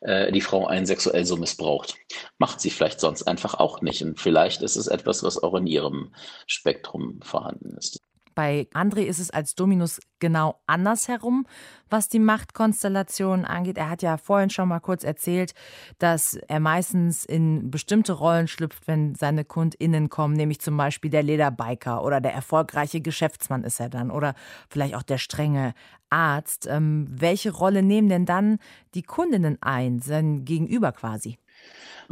äh, 0.00 0.32
die 0.32 0.40
Frau 0.40 0.66
einen 0.66 0.86
sexuell 0.86 1.24
so 1.24 1.36
missbraucht. 1.36 1.96
Macht 2.38 2.60
sie 2.60 2.70
vielleicht 2.70 3.00
sonst 3.00 3.22
einfach 3.24 3.54
auch 3.54 3.80
nicht. 3.82 4.02
Und 4.02 4.20
vielleicht 4.20 4.62
ist 4.62 4.76
es 4.76 4.86
etwas, 4.88 5.22
was 5.22 5.42
auch 5.42 5.54
in 5.54 5.66
ihrem 5.66 6.12
Spektrum 6.46 7.20
vorhanden 7.22 7.76
ist. 7.76 8.00
Bei 8.34 8.68
André 8.74 9.02
ist 9.02 9.18
es 9.18 9.30
als 9.30 9.54
Dominus 9.54 10.00
genau 10.18 10.60
andersherum, 10.66 11.46
was 11.90 12.08
die 12.08 12.18
Machtkonstellation 12.18 13.44
angeht. 13.44 13.76
Er 13.76 13.90
hat 13.90 14.02
ja 14.02 14.16
vorhin 14.16 14.50
schon 14.50 14.68
mal 14.68 14.80
kurz 14.80 15.04
erzählt, 15.04 15.54
dass 15.98 16.34
er 16.34 16.60
meistens 16.60 17.24
in 17.24 17.70
bestimmte 17.70 18.12
Rollen 18.12 18.48
schlüpft, 18.48 18.86
wenn 18.86 19.14
seine 19.14 19.44
KundInnen 19.44 20.08
kommen, 20.08 20.34
nämlich 20.34 20.60
zum 20.60 20.76
Beispiel 20.76 21.10
der 21.10 21.22
Lederbiker 21.22 22.04
oder 22.04 22.20
der 22.20 22.32
erfolgreiche 22.32 23.00
Geschäftsmann 23.00 23.64
ist 23.64 23.80
er 23.80 23.88
dann 23.88 24.10
oder 24.10 24.34
vielleicht 24.70 24.94
auch 24.94 25.02
der 25.02 25.18
strenge 25.18 25.74
Arzt. 26.10 26.66
Ähm, 26.70 27.06
welche 27.10 27.52
Rolle 27.52 27.82
nehmen 27.82 28.08
denn 28.08 28.26
dann 28.26 28.58
die 28.94 29.02
Kundinnen 29.02 29.58
ein, 29.60 30.00
sein 30.00 30.44
Gegenüber 30.44 30.92
quasi? 30.92 31.38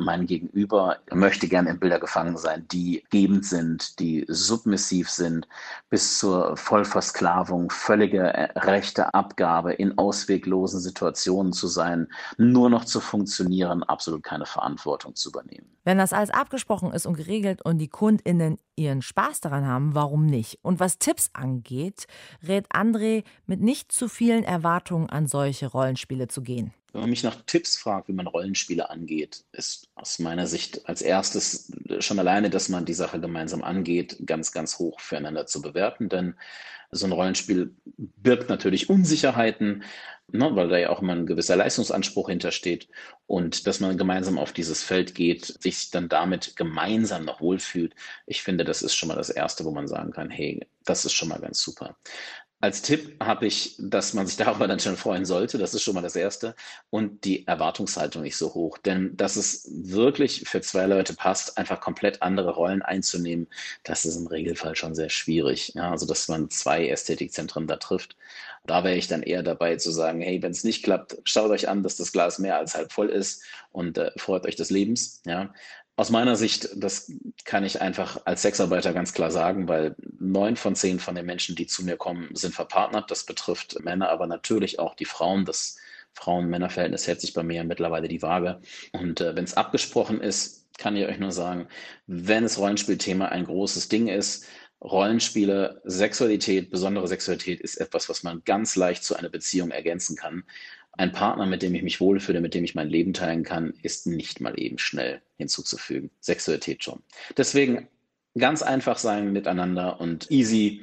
Mein 0.00 0.26
Gegenüber 0.26 0.98
möchte 1.12 1.48
gerne 1.48 1.70
in 1.70 1.78
Bilder 1.78 2.00
gefangen 2.00 2.36
sein, 2.36 2.66
die 2.72 3.04
gebend 3.10 3.44
sind, 3.44 3.98
die 3.98 4.24
submissiv 4.28 5.08
sind, 5.10 5.46
bis 5.88 6.18
zur 6.18 6.56
Vollversklavung, 6.56 7.70
völlige 7.70 8.32
äh, 8.32 8.58
rechte 8.58 9.14
Abgabe, 9.14 9.72
in 9.72 9.96
ausweglosen 9.98 10.80
Situationen 10.80 11.52
zu 11.52 11.66
sein, 11.66 12.08
nur 12.38 12.70
noch 12.70 12.84
zu 12.84 13.00
funktionieren, 13.00 13.82
absolut 13.82 14.22
keine 14.22 14.46
Verantwortung 14.46 15.14
zu 15.14 15.30
übernehmen. 15.30 15.66
Wenn 15.84 15.98
das 15.98 16.12
alles 16.12 16.30
abgesprochen 16.30 16.92
ist 16.92 17.06
und 17.06 17.16
geregelt 17.16 17.62
und 17.64 17.78
die 17.78 17.88
KundInnen 17.88 18.58
ihren 18.76 19.02
Spaß 19.02 19.40
daran 19.40 19.66
haben, 19.66 19.94
warum 19.94 20.26
nicht? 20.26 20.58
Und 20.62 20.80
was 20.80 20.98
Tipps 20.98 21.30
angeht, 21.32 22.06
rät 22.46 22.66
André, 22.72 23.24
mit 23.46 23.60
nicht 23.60 23.92
zu 23.92 24.08
vielen 24.08 24.44
Erwartungen 24.44 25.08
an 25.08 25.26
solche 25.26 25.66
Rollenspiele 25.66 26.28
zu 26.28 26.42
gehen. 26.42 26.72
Wenn 26.92 27.02
man 27.02 27.10
mich 27.10 27.22
nach 27.22 27.36
Tipps 27.46 27.76
fragt, 27.76 28.08
wie 28.08 28.12
man 28.12 28.26
Rollenspiele 28.26 28.90
angeht, 28.90 29.44
ist 29.52 29.88
aus 30.00 30.18
meiner 30.18 30.46
Sicht 30.46 30.88
als 30.88 31.02
erstes 31.02 31.70
schon 32.00 32.18
alleine, 32.18 32.50
dass 32.50 32.68
man 32.68 32.84
die 32.84 32.94
Sache 32.94 33.20
gemeinsam 33.20 33.62
angeht, 33.62 34.16
ganz, 34.24 34.52
ganz 34.52 34.78
hoch 34.78 35.00
füreinander 35.00 35.46
zu 35.46 35.60
bewerten. 35.60 36.08
Denn 36.08 36.36
so 36.90 37.06
ein 37.06 37.12
Rollenspiel 37.12 37.74
birgt 37.96 38.48
natürlich 38.48 38.88
Unsicherheiten, 38.88 39.84
ne, 40.28 40.56
weil 40.56 40.68
da 40.68 40.78
ja 40.78 40.90
auch 40.90 41.02
immer 41.02 41.12
ein 41.12 41.26
gewisser 41.26 41.56
Leistungsanspruch 41.56 42.28
hintersteht. 42.30 42.88
Und 43.26 43.66
dass 43.66 43.80
man 43.80 43.98
gemeinsam 43.98 44.38
auf 44.38 44.52
dieses 44.52 44.82
Feld 44.82 45.14
geht, 45.14 45.44
sich 45.44 45.90
dann 45.90 46.08
damit 46.08 46.56
gemeinsam 46.56 47.24
noch 47.24 47.40
wohlfühlt, 47.40 47.94
ich 48.26 48.42
finde, 48.42 48.64
das 48.64 48.82
ist 48.82 48.94
schon 48.94 49.08
mal 49.08 49.16
das 49.16 49.30
Erste, 49.30 49.64
wo 49.64 49.70
man 49.70 49.86
sagen 49.86 50.12
kann, 50.12 50.30
hey, 50.30 50.66
das 50.84 51.04
ist 51.04 51.12
schon 51.12 51.28
mal 51.28 51.40
ganz 51.40 51.60
super. 51.60 51.96
Als 52.62 52.82
Tipp 52.82 53.16
habe 53.22 53.46
ich, 53.46 53.74
dass 53.78 54.12
man 54.12 54.26
sich 54.26 54.36
darüber 54.38 54.68
dann 54.68 54.80
schon 54.80 54.96
freuen 54.96 55.24
sollte. 55.24 55.58
Das 55.58 55.74
ist 55.74 55.82
schon 55.82 55.94
mal 55.94 56.02
das 56.02 56.16
Erste. 56.16 56.54
Und 56.90 57.24
die 57.24 57.46
Erwartungshaltung 57.46 58.22
nicht 58.22 58.36
so 58.36 58.54
hoch. 58.54 58.78
Denn 58.78 59.16
dass 59.16 59.36
es 59.36 59.68
wirklich 59.72 60.48
für 60.48 60.60
zwei 60.60 60.86
Leute 60.86 61.14
passt, 61.14 61.56
einfach 61.58 61.80
komplett 61.80 62.22
andere 62.22 62.50
Rollen 62.50 62.82
einzunehmen, 62.82 63.48
das 63.84 64.04
ist 64.04 64.16
im 64.16 64.26
Regelfall 64.26 64.76
schon 64.76 64.94
sehr 64.94 65.10
schwierig. 65.10 65.72
Ja, 65.74 65.90
also, 65.90 66.06
dass 66.06 66.28
man 66.28 66.50
zwei 66.50 66.88
Ästhetikzentren 66.88 67.66
da 67.66 67.76
trifft. 67.76 68.16
Da 68.66 68.84
wäre 68.84 68.96
ich 68.96 69.08
dann 69.08 69.22
eher 69.22 69.42
dabei 69.42 69.76
zu 69.76 69.90
sagen, 69.90 70.20
hey, 70.20 70.42
wenn 70.42 70.52
es 70.52 70.64
nicht 70.64 70.84
klappt, 70.84 71.16
schaut 71.24 71.50
euch 71.50 71.68
an, 71.68 71.82
dass 71.82 71.96
das 71.96 72.12
Glas 72.12 72.38
mehr 72.38 72.58
als 72.58 72.74
halb 72.74 72.92
voll 72.92 73.08
ist 73.08 73.42
und 73.72 73.96
äh, 73.96 74.12
freut 74.16 74.46
euch 74.46 74.56
des 74.56 74.70
Lebens. 74.70 75.22
Ja, 75.24 75.54
aus 76.00 76.08
meiner 76.08 76.34
Sicht, 76.34 76.70
das 76.76 77.12
kann 77.44 77.62
ich 77.62 77.82
einfach 77.82 78.22
als 78.24 78.40
Sexarbeiter 78.40 78.94
ganz 78.94 79.12
klar 79.12 79.30
sagen, 79.30 79.68
weil 79.68 79.94
neun 80.18 80.56
von 80.56 80.74
zehn 80.74 80.98
von 80.98 81.14
den 81.14 81.26
Menschen, 81.26 81.56
die 81.56 81.66
zu 81.66 81.84
mir 81.84 81.98
kommen, 81.98 82.30
sind 82.34 82.54
verpartnert. 82.54 83.10
Das 83.10 83.26
betrifft 83.26 83.84
Männer, 83.84 84.08
aber 84.08 84.26
natürlich 84.26 84.78
auch 84.78 84.94
die 84.94 85.04
Frauen. 85.04 85.44
Das 85.44 85.76
Frauen-Männer-Verhältnis 86.14 87.06
hält 87.06 87.20
sich 87.20 87.34
bei 87.34 87.42
mir 87.42 87.64
mittlerweile 87.64 88.08
die 88.08 88.22
Waage. 88.22 88.62
Und 88.92 89.20
äh, 89.20 89.36
wenn 89.36 89.44
es 89.44 89.58
abgesprochen 89.58 90.22
ist, 90.22 90.66
kann 90.78 90.96
ich 90.96 91.06
euch 91.06 91.18
nur 91.18 91.32
sagen, 91.32 91.68
wenn 92.06 92.44
das 92.44 92.56
Rollenspielthema 92.56 93.26
ein 93.26 93.44
großes 93.44 93.90
Ding 93.90 94.08
ist, 94.08 94.46
Rollenspiele, 94.82 95.82
Sexualität, 95.84 96.70
besondere 96.70 97.06
Sexualität 97.08 97.60
ist 97.60 97.76
etwas, 97.76 98.08
was 98.08 98.22
man 98.22 98.40
ganz 98.46 98.76
leicht 98.76 99.04
zu 99.04 99.14
einer 99.14 99.28
Beziehung 99.28 99.70
ergänzen 99.70 100.16
kann. 100.16 100.44
Ein 100.92 101.12
Partner, 101.12 101.46
mit 101.46 101.62
dem 101.62 101.74
ich 101.74 101.82
mich 101.82 102.00
wohlfühle, 102.00 102.40
mit 102.40 102.54
dem 102.54 102.64
ich 102.64 102.74
mein 102.74 102.88
Leben 102.88 103.12
teilen 103.12 103.42
kann, 103.42 103.74
ist 103.82 104.06
nicht 104.06 104.40
mal 104.40 104.58
eben 104.58 104.78
schnell 104.78 105.22
hinzuzufügen. 105.36 106.10
Sexualität 106.20 106.84
schon. 106.84 107.02
Deswegen 107.36 107.88
ganz 108.36 108.62
einfach 108.62 108.98
sein 108.98 109.32
miteinander 109.32 110.00
und 110.00 110.30
easy 110.30 110.82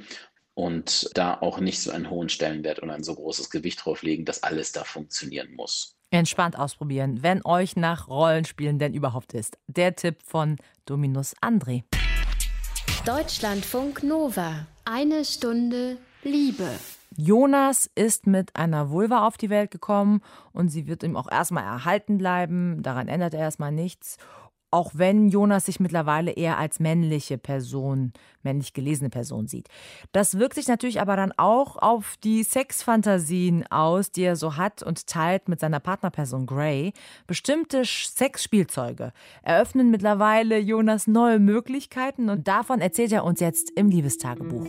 und 0.54 1.10
da 1.14 1.36
auch 1.36 1.60
nicht 1.60 1.80
so 1.82 1.92
einen 1.92 2.10
hohen 2.10 2.30
Stellenwert 2.30 2.80
und 2.80 2.90
ein 2.90 3.04
so 3.04 3.14
großes 3.14 3.50
Gewicht 3.50 3.86
drauf 3.86 4.02
legen, 4.02 4.26
dass 4.26 4.44
alles 4.44 4.72
da 4.72 4.84
funktionieren 4.84 5.54
muss. 5.54 5.96
Entspannt 6.10 6.58
ausprobieren, 6.58 7.22
wenn 7.22 7.46
euch 7.46 7.76
nach 7.76 8.08
Rollenspielen 8.08 8.80
denn 8.80 8.94
überhaupt 8.94 9.34
ist. 9.34 9.58
Der 9.68 9.96
Tipp 9.96 10.24
von 10.24 10.56
Dominus 10.86 11.36
André. 11.42 11.84
Deutschlandfunk 13.06 14.04
Nova. 14.04 14.68
Eine 14.86 15.26
Stunde 15.26 15.98
Liebe. 16.28 16.68
Jonas 17.16 17.90
ist 17.96 18.28
mit 18.28 18.56
einer 18.56 18.92
Vulva 18.92 19.26
auf 19.26 19.38
die 19.38 19.50
Welt 19.50 19.72
gekommen 19.72 20.22
und 20.52 20.70
sie 20.70 20.86
wird 20.86 21.04
ihm 21.04 21.16
auch 21.16 21.32
erstmal 21.32 21.64
erhalten 21.64 22.18
bleiben. 22.18 22.84
Daran 22.84 23.08
ändert 23.08 23.34
er 23.34 23.40
erstmal 23.40 23.72
nichts. 23.72 24.18
Auch 24.70 24.92
wenn 24.94 25.30
Jonas 25.30 25.66
sich 25.66 25.80
mittlerweile 25.80 26.32
eher 26.32 26.58
als 26.58 26.82
männliche 26.82 27.38
Person, 27.38 28.12
männlich 28.44 28.74
gelesene 28.74 29.10
Person 29.10 29.48
sieht. 29.48 29.70
Das 30.12 30.38
wirkt 30.38 30.56
sich 30.56 30.68
natürlich 30.68 31.00
aber 31.00 31.16
dann 31.16 31.32
auch 31.38 31.78
auf 31.78 32.16
die 32.22 32.44
Sexfantasien 32.44 33.66
aus, 33.72 34.12
die 34.12 34.24
er 34.24 34.36
so 34.36 34.58
hat 34.58 34.84
und 34.84 35.08
teilt 35.08 35.48
mit 35.48 35.62
seiner 35.62 35.80
Partnerperson 35.80 36.46
Gray. 36.46 36.92
Bestimmte 37.28 37.86
Sexspielzeuge 37.86 39.14
eröffnen 39.42 39.90
mittlerweile 39.90 40.60
Jonas 40.60 41.08
neue 41.08 41.40
Möglichkeiten 41.40 42.30
und 42.30 42.50
davon 42.50 42.82
erzählt 42.82 43.14
er 43.14 43.24
uns 43.24 43.40
jetzt 43.40 43.72
im 43.72 43.90
Liebestagebuch 43.90 44.68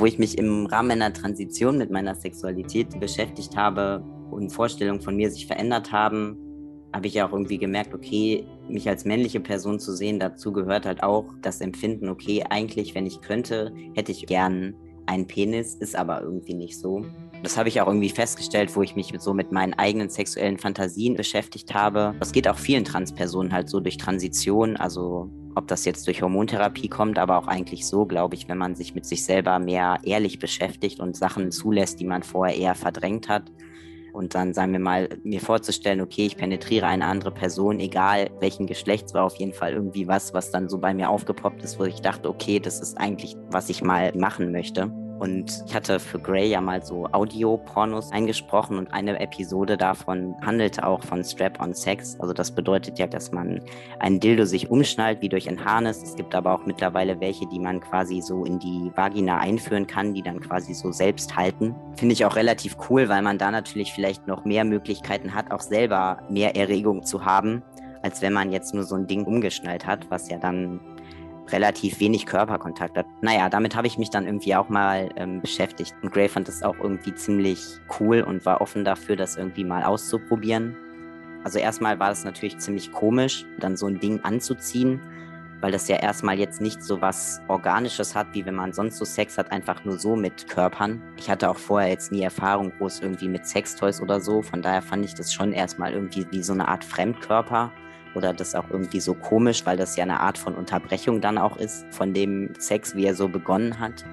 wo 0.00 0.06
ich 0.06 0.18
mich 0.18 0.38
im 0.38 0.64
Rahmen 0.64 0.92
einer 0.92 1.12
Transition 1.12 1.76
mit 1.76 1.90
meiner 1.90 2.14
Sexualität 2.14 2.98
beschäftigt 2.98 3.54
habe 3.54 4.02
und 4.30 4.50
Vorstellungen 4.50 5.02
von 5.02 5.14
mir 5.14 5.30
sich 5.30 5.46
verändert 5.46 5.92
haben, 5.92 6.38
habe 6.92 7.06
ich 7.06 7.22
auch 7.22 7.32
irgendwie 7.32 7.58
gemerkt, 7.58 7.94
okay, 7.94 8.46
mich 8.68 8.88
als 8.88 9.04
männliche 9.04 9.40
Person 9.40 9.78
zu 9.78 9.92
sehen, 9.92 10.18
dazu 10.18 10.52
gehört 10.52 10.86
halt 10.86 11.02
auch 11.02 11.26
das 11.42 11.60
Empfinden, 11.60 12.08
okay, 12.08 12.42
eigentlich, 12.48 12.94
wenn 12.94 13.06
ich 13.06 13.20
könnte, 13.20 13.72
hätte 13.94 14.10
ich 14.10 14.26
gern 14.26 14.74
einen 15.04 15.26
Penis, 15.26 15.74
ist 15.74 15.94
aber 15.94 16.22
irgendwie 16.22 16.54
nicht 16.54 16.78
so. 16.78 17.04
Das 17.42 17.56
habe 17.56 17.68
ich 17.68 17.80
auch 17.80 17.86
irgendwie 17.86 18.10
festgestellt, 18.10 18.76
wo 18.76 18.82
ich 18.82 18.96
mich 18.96 19.12
so 19.18 19.32
mit 19.32 19.50
meinen 19.50 19.74
eigenen 19.74 20.10
sexuellen 20.10 20.58
Fantasien 20.58 21.16
beschäftigt 21.16 21.72
habe. 21.74 22.14
Das 22.18 22.32
geht 22.32 22.46
auch 22.46 22.58
vielen 22.58 22.84
Transpersonen 22.84 23.52
halt 23.52 23.70
so 23.70 23.80
durch 23.80 23.96
Transition, 23.96 24.76
also 24.76 25.30
ob 25.54 25.66
das 25.66 25.84
jetzt 25.84 26.06
durch 26.06 26.22
Hormontherapie 26.22 26.88
kommt, 26.88 27.18
aber 27.18 27.38
auch 27.38 27.46
eigentlich 27.46 27.86
so, 27.86 28.04
glaube 28.04 28.34
ich, 28.34 28.48
wenn 28.48 28.58
man 28.58 28.76
sich 28.76 28.94
mit 28.94 29.06
sich 29.06 29.24
selber 29.24 29.58
mehr 29.58 29.98
ehrlich 30.04 30.38
beschäftigt 30.38 31.00
und 31.00 31.16
Sachen 31.16 31.50
zulässt, 31.50 31.98
die 31.98 32.04
man 32.04 32.22
vorher 32.22 32.56
eher 32.56 32.74
verdrängt 32.74 33.28
hat. 33.28 33.50
Und 34.12 34.34
dann, 34.34 34.54
sagen 34.54 34.72
wir 34.72 34.80
mal, 34.80 35.08
mir 35.22 35.40
vorzustellen, 35.40 36.00
okay, 36.00 36.26
ich 36.26 36.36
penetriere 36.36 36.86
eine 36.86 37.06
andere 37.06 37.30
Person, 37.30 37.78
egal 37.78 38.30
welchen 38.40 38.66
Geschlechts, 38.66 39.14
war 39.14 39.24
auf 39.24 39.36
jeden 39.36 39.52
Fall 39.52 39.72
irgendwie 39.72 40.08
was, 40.08 40.34
was 40.34 40.50
dann 40.50 40.68
so 40.68 40.78
bei 40.78 40.92
mir 40.94 41.10
aufgepoppt 41.10 41.62
ist, 41.62 41.78
wo 41.78 41.84
ich 41.84 42.00
dachte, 42.00 42.28
okay, 42.28 42.58
das 42.58 42.80
ist 42.80 42.98
eigentlich, 42.98 43.36
was 43.50 43.68
ich 43.68 43.82
mal 43.82 44.12
machen 44.16 44.50
möchte. 44.52 44.92
Und 45.20 45.64
ich 45.66 45.74
hatte 45.74 46.00
für 46.00 46.18
Grey 46.18 46.48
ja 46.48 46.62
mal 46.62 46.82
so 46.82 47.06
Audio-Pornos 47.12 48.10
eingesprochen 48.10 48.78
und 48.78 48.90
eine 48.94 49.20
Episode 49.20 49.76
davon 49.76 50.34
handelte 50.40 50.86
auch 50.86 51.02
von 51.02 51.22
Strap-on-Sex. 51.22 52.18
Also 52.20 52.32
das 52.32 52.50
bedeutet 52.50 52.98
ja, 52.98 53.06
dass 53.06 53.30
man 53.30 53.60
einen 53.98 54.18
Dildo 54.18 54.46
sich 54.46 54.70
umschnallt 54.70 55.20
wie 55.20 55.28
durch 55.28 55.46
ein 55.46 55.62
Harness. 55.62 56.02
Es 56.02 56.16
gibt 56.16 56.34
aber 56.34 56.54
auch 56.54 56.64
mittlerweile 56.64 57.20
welche, 57.20 57.46
die 57.48 57.58
man 57.58 57.80
quasi 57.80 58.22
so 58.22 58.46
in 58.46 58.58
die 58.58 58.90
Vagina 58.96 59.38
einführen 59.38 59.86
kann, 59.86 60.14
die 60.14 60.22
dann 60.22 60.40
quasi 60.40 60.72
so 60.72 60.90
selbst 60.90 61.36
halten. 61.36 61.74
Finde 61.96 62.14
ich 62.14 62.24
auch 62.24 62.36
relativ 62.36 62.78
cool, 62.88 63.10
weil 63.10 63.20
man 63.20 63.36
da 63.36 63.50
natürlich 63.50 63.92
vielleicht 63.92 64.26
noch 64.26 64.46
mehr 64.46 64.64
Möglichkeiten 64.64 65.34
hat, 65.34 65.50
auch 65.50 65.60
selber 65.60 66.22
mehr 66.30 66.56
Erregung 66.56 67.04
zu 67.04 67.26
haben 67.26 67.62
als 68.02 68.22
wenn 68.22 68.32
man 68.32 68.50
jetzt 68.52 68.74
nur 68.74 68.84
so 68.84 68.94
ein 68.94 69.06
Ding 69.06 69.24
umgeschnallt 69.24 69.86
hat, 69.86 70.10
was 70.10 70.28
ja 70.30 70.38
dann 70.38 70.80
relativ 71.52 72.00
wenig 72.00 72.26
Körperkontakt 72.26 72.96
hat. 72.96 73.06
Naja, 73.20 73.48
damit 73.48 73.76
habe 73.76 73.86
ich 73.86 73.98
mich 73.98 74.10
dann 74.10 74.26
irgendwie 74.26 74.54
auch 74.54 74.68
mal 74.68 75.08
ähm, 75.16 75.40
beschäftigt. 75.40 75.94
Und 76.02 76.12
Gray 76.12 76.28
fand 76.28 76.48
das 76.48 76.62
auch 76.62 76.76
irgendwie 76.78 77.14
ziemlich 77.14 77.78
cool 77.98 78.22
und 78.22 78.44
war 78.46 78.60
offen 78.60 78.84
dafür, 78.84 79.16
das 79.16 79.36
irgendwie 79.36 79.64
mal 79.64 79.84
auszuprobieren. 79.84 80.76
Also 81.44 81.58
erstmal 81.58 81.98
war 81.98 82.10
es 82.10 82.24
natürlich 82.24 82.58
ziemlich 82.58 82.92
komisch, 82.92 83.46
dann 83.58 83.76
so 83.76 83.86
ein 83.86 83.98
Ding 83.98 84.20
anzuziehen, 84.24 85.00
weil 85.60 85.72
das 85.72 85.88
ja 85.88 85.96
erstmal 85.96 86.38
jetzt 86.38 86.60
nicht 86.60 86.82
so 86.82 87.00
was 87.00 87.40
Organisches 87.48 88.14
hat, 88.14 88.28
wie 88.32 88.44
wenn 88.44 88.54
man 88.54 88.72
sonst 88.72 88.98
so 88.98 89.04
Sex 89.04 89.38
hat, 89.38 89.50
einfach 89.50 89.84
nur 89.84 89.98
so 89.98 90.16
mit 90.16 90.48
Körpern. 90.48 91.02
Ich 91.16 91.30
hatte 91.30 91.48
auch 91.48 91.56
vorher 91.56 91.88
jetzt 91.88 92.12
nie 92.12 92.22
Erfahrung 92.22 92.72
groß 92.76 93.00
irgendwie 93.00 93.28
mit 93.28 93.46
Sextoys 93.46 94.02
oder 94.02 94.20
so, 94.20 94.42
von 94.42 94.60
daher 94.60 94.82
fand 94.82 95.04
ich 95.04 95.14
das 95.14 95.32
schon 95.32 95.52
erstmal 95.52 95.92
irgendwie 95.92 96.26
wie 96.30 96.42
so 96.42 96.52
eine 96.52 96.68
Art 96.68 96.84
Fremdkörper 96.84 97.72
oder 98.14 98.32
das 98.32 98.54
auch 98.54 98.70
irgendwie 98.70 99.00
so 99.00 99.14
komisch, 99.14 99.64
weil 99.66 99.76
das 99.76 99.96
ja 99.96 100.04
eine 100.04 100.20
Art 100.20 100.38
von 100.38 100.54
Unterbrechung 100.54 101.20
dann 101.20 101.38
auch 101.38 101.56
ist 101.56 101.84
von 101.90 102.12
dem 102.12 102.54
Sex, 102.58 102.94
wie 102.94 103.04
er 103.06 103.14
so 103.14 103.28
begonnen 103.28 103.78
hat. 103.78 104.04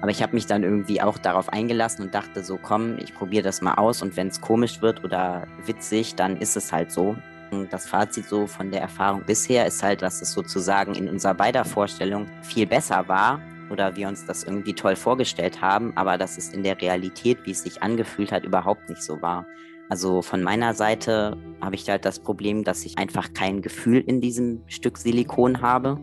Aber 0.00 0.10
ich 0.10 0.22
habe 0.22 0.34
mich 0.34 0.46
dann 0.46 0.64
irgendwie 0.64 1.00
auch 1.00 1.16
darauf 1.16 1.48
eingelassen 1.48 2.04
und 2.04 2.14
dachte 2.14 2.42
so, 2.42 2.58
komm, 2.58 2.98
ich 2.98 3.14
probiere 3.14 3.44
das 3.44 3.60
mal 3.60 3.74
aus 3.74 4.02
und 4.02 4.16
wenn 4.16 4.28
es 4.28 4.40
komisch 4.40 4.82
wird 4.82 5.04
oder 5.04 5.46
witzig, 5.64 6.16
dann 6.16 6.36
ist 6.36 6.56
es 6.56 6.72
halt 6.72 6.90
so. 6.90 7.16
Und 7.52 7.72
das 7.72 7.86
Fazit 7.86 8.26
so 8.26 8.46
von 8.46 8.70
der 8.70 8.80
Erfahrung 8.80 9.22
bisher 9.24 9.66
ist 9.66 9.82
halt, 9.82 10.02
dass 10.02 10.20
es 10.20 10.32
sozusagen 10.32 10.94
in 10.94 11.08
unserer 11.08 11.34
beider 11.34 11.64
Vorstellung 11.64 12.26
viel 12.42 12.66
besser 12.66 13.06
war 13.06 13.40
oder 13.70 13.94
wir 13.94 14.08
uns 14.08 14.26
das 14.26 14.42
irgendwie 14.42 14.74
toll 14.74 14.96
vorgestellt 14.96 15.60
haben, 15.60 15.92
aber 15.96 16.18
dass 16.18 16.36
es 16.36 16.52
in 16.52 16.62
der 16.62 16.80
Realität, 16.80 17.38
wie 17.44 17.52
es 17.52 17.62
sich 17.62 17.82
angefühlt 17.82 18.32
hat, 18.32 18.44
überhaupt 18.44 18.88
nicht 18.88 19.02
so 19.02 19.22
war. 19.22 19.46
Also 19.92 20.22
von 20.22 20.42
meiner 20.42 20.72
Seite 20.72 21.36
habe 21.60 21.74
ich 21.74 21.86
halt 21.86 22.06
das 22.06 22.18
Problem, 22.18 22.64
dass 22.64 22.86
ich 22.86 22.96
einfach 22.96 23.34
kein 23.34 23.60
Gefühl 23.60 23.98
in 23.98 24.22
diesem 24.22 24.62
Stück 24.66 24.96
Silikon 24.96 25.60
habe 25.60 26.00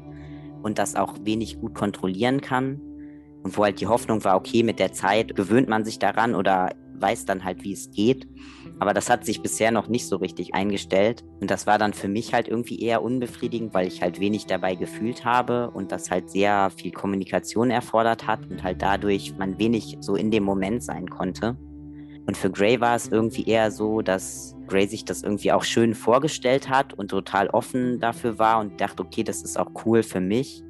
und 0.62 0.78
das 0.78 0.93
auch 0.95 1.15
wenig 1.23 1.60
gut 1.60 1.73
kontrollieren 1.73 2.39
kann. 2.39 2.80
Und 3.41 3.58
wo 3.58 3.63
halt 3.63 3.82
die 3.82 3.88
Hoffnung 3.88 4.23
war, 4.23 4.36
okay, 4.36 4.62
mit 4.62 4.78
der 4.78 4.93
Zeit 4.93 5.36
gewöhnt 5.36 5.69
man 5.69 5.86
sich 5.86 5.97
daran 5.97 6.36
oder 6.36 6.69
weiß 6.99 7.25
dann 7.25 7.43
halt, 7.43 7.63
wie 7.63 7.73
es 7.73 7.89
geht. 7.89 8.28
Aber 8.78 8.93
das 8.93 9.10
hat 9.10 9.25
sich 9.25 9.41
bisher 9.41 9.71
noch 9.71 9.88
nicht 9.88 10.08
so 10.08 10.17
richtig 10.17 10.54
eingestellt. 10.54 11.23
Und 11.39 11.49
das 11.49 11.65
war 11.65 11.80
dann 11.80 11.93
für 11.93 12.10
mich 12.10 12.32
halt 12.32 12.47
irgendwie 12.47 12.80
eher 12.80 13.02
unbefriedigend, 13.02 13.73
weil 13.73 13.88
ich 13.88 14.04
halt 14.04 14.19
wenig 14.19 14.45
dabei 14.45 14.75
gefühlt 14.75 15.25
habe 15.25 15.71
und 15.71 15.91
das 15.91 16.12
halt 16.12 16.30
sehr 16.30 16.69
viel 16.78 16.91
Kommunikation 16.91 17.71
erfordert 17.71 18.28
hat 18.28 18.45
und 18.52 18.62
halt 18.62 18.84
dadurch 18.84 19.36
man 19.39 19.58
wenig 19.58 19.97
so 19.99 20.15
in 20.15 20.30
dem 20.30 20.43
Moment 20.43 20.84
sein 20.84 21.10
konnte. 21.10 21.58
Und 22.30 22.38
für 22.38 22.52
Gray 22.52 22.80
war 22.80 22.96
es 22.96 23.08
irgendwie 23.08 23.44
eher 23.46 23.72
so, 23.72 24.04
dass 24.04 24.56
Gray 24.68 24.86
sich 24.86 25.04
das 25.04 25.24
irgendwie 25.24 25.52
auch 25.52 25.63
schön 25.63 25.96
vorgestellt 25.96 26.70
hat 26.70 26.94
und 26.94 27.08
total 27.08 27.48
offen 27.48 28.00
dafür 28.00 28.38
war 28.38 28.60
und 28.60 28.80
dachte, 28.80 29.02
okay, 29.02 29.24
das 29.24 29.42
ist 29.42 29.58
auch 29.58 29.72
cool 29.84 30.04
für 30.04 30.20
mich, 30.20 30.63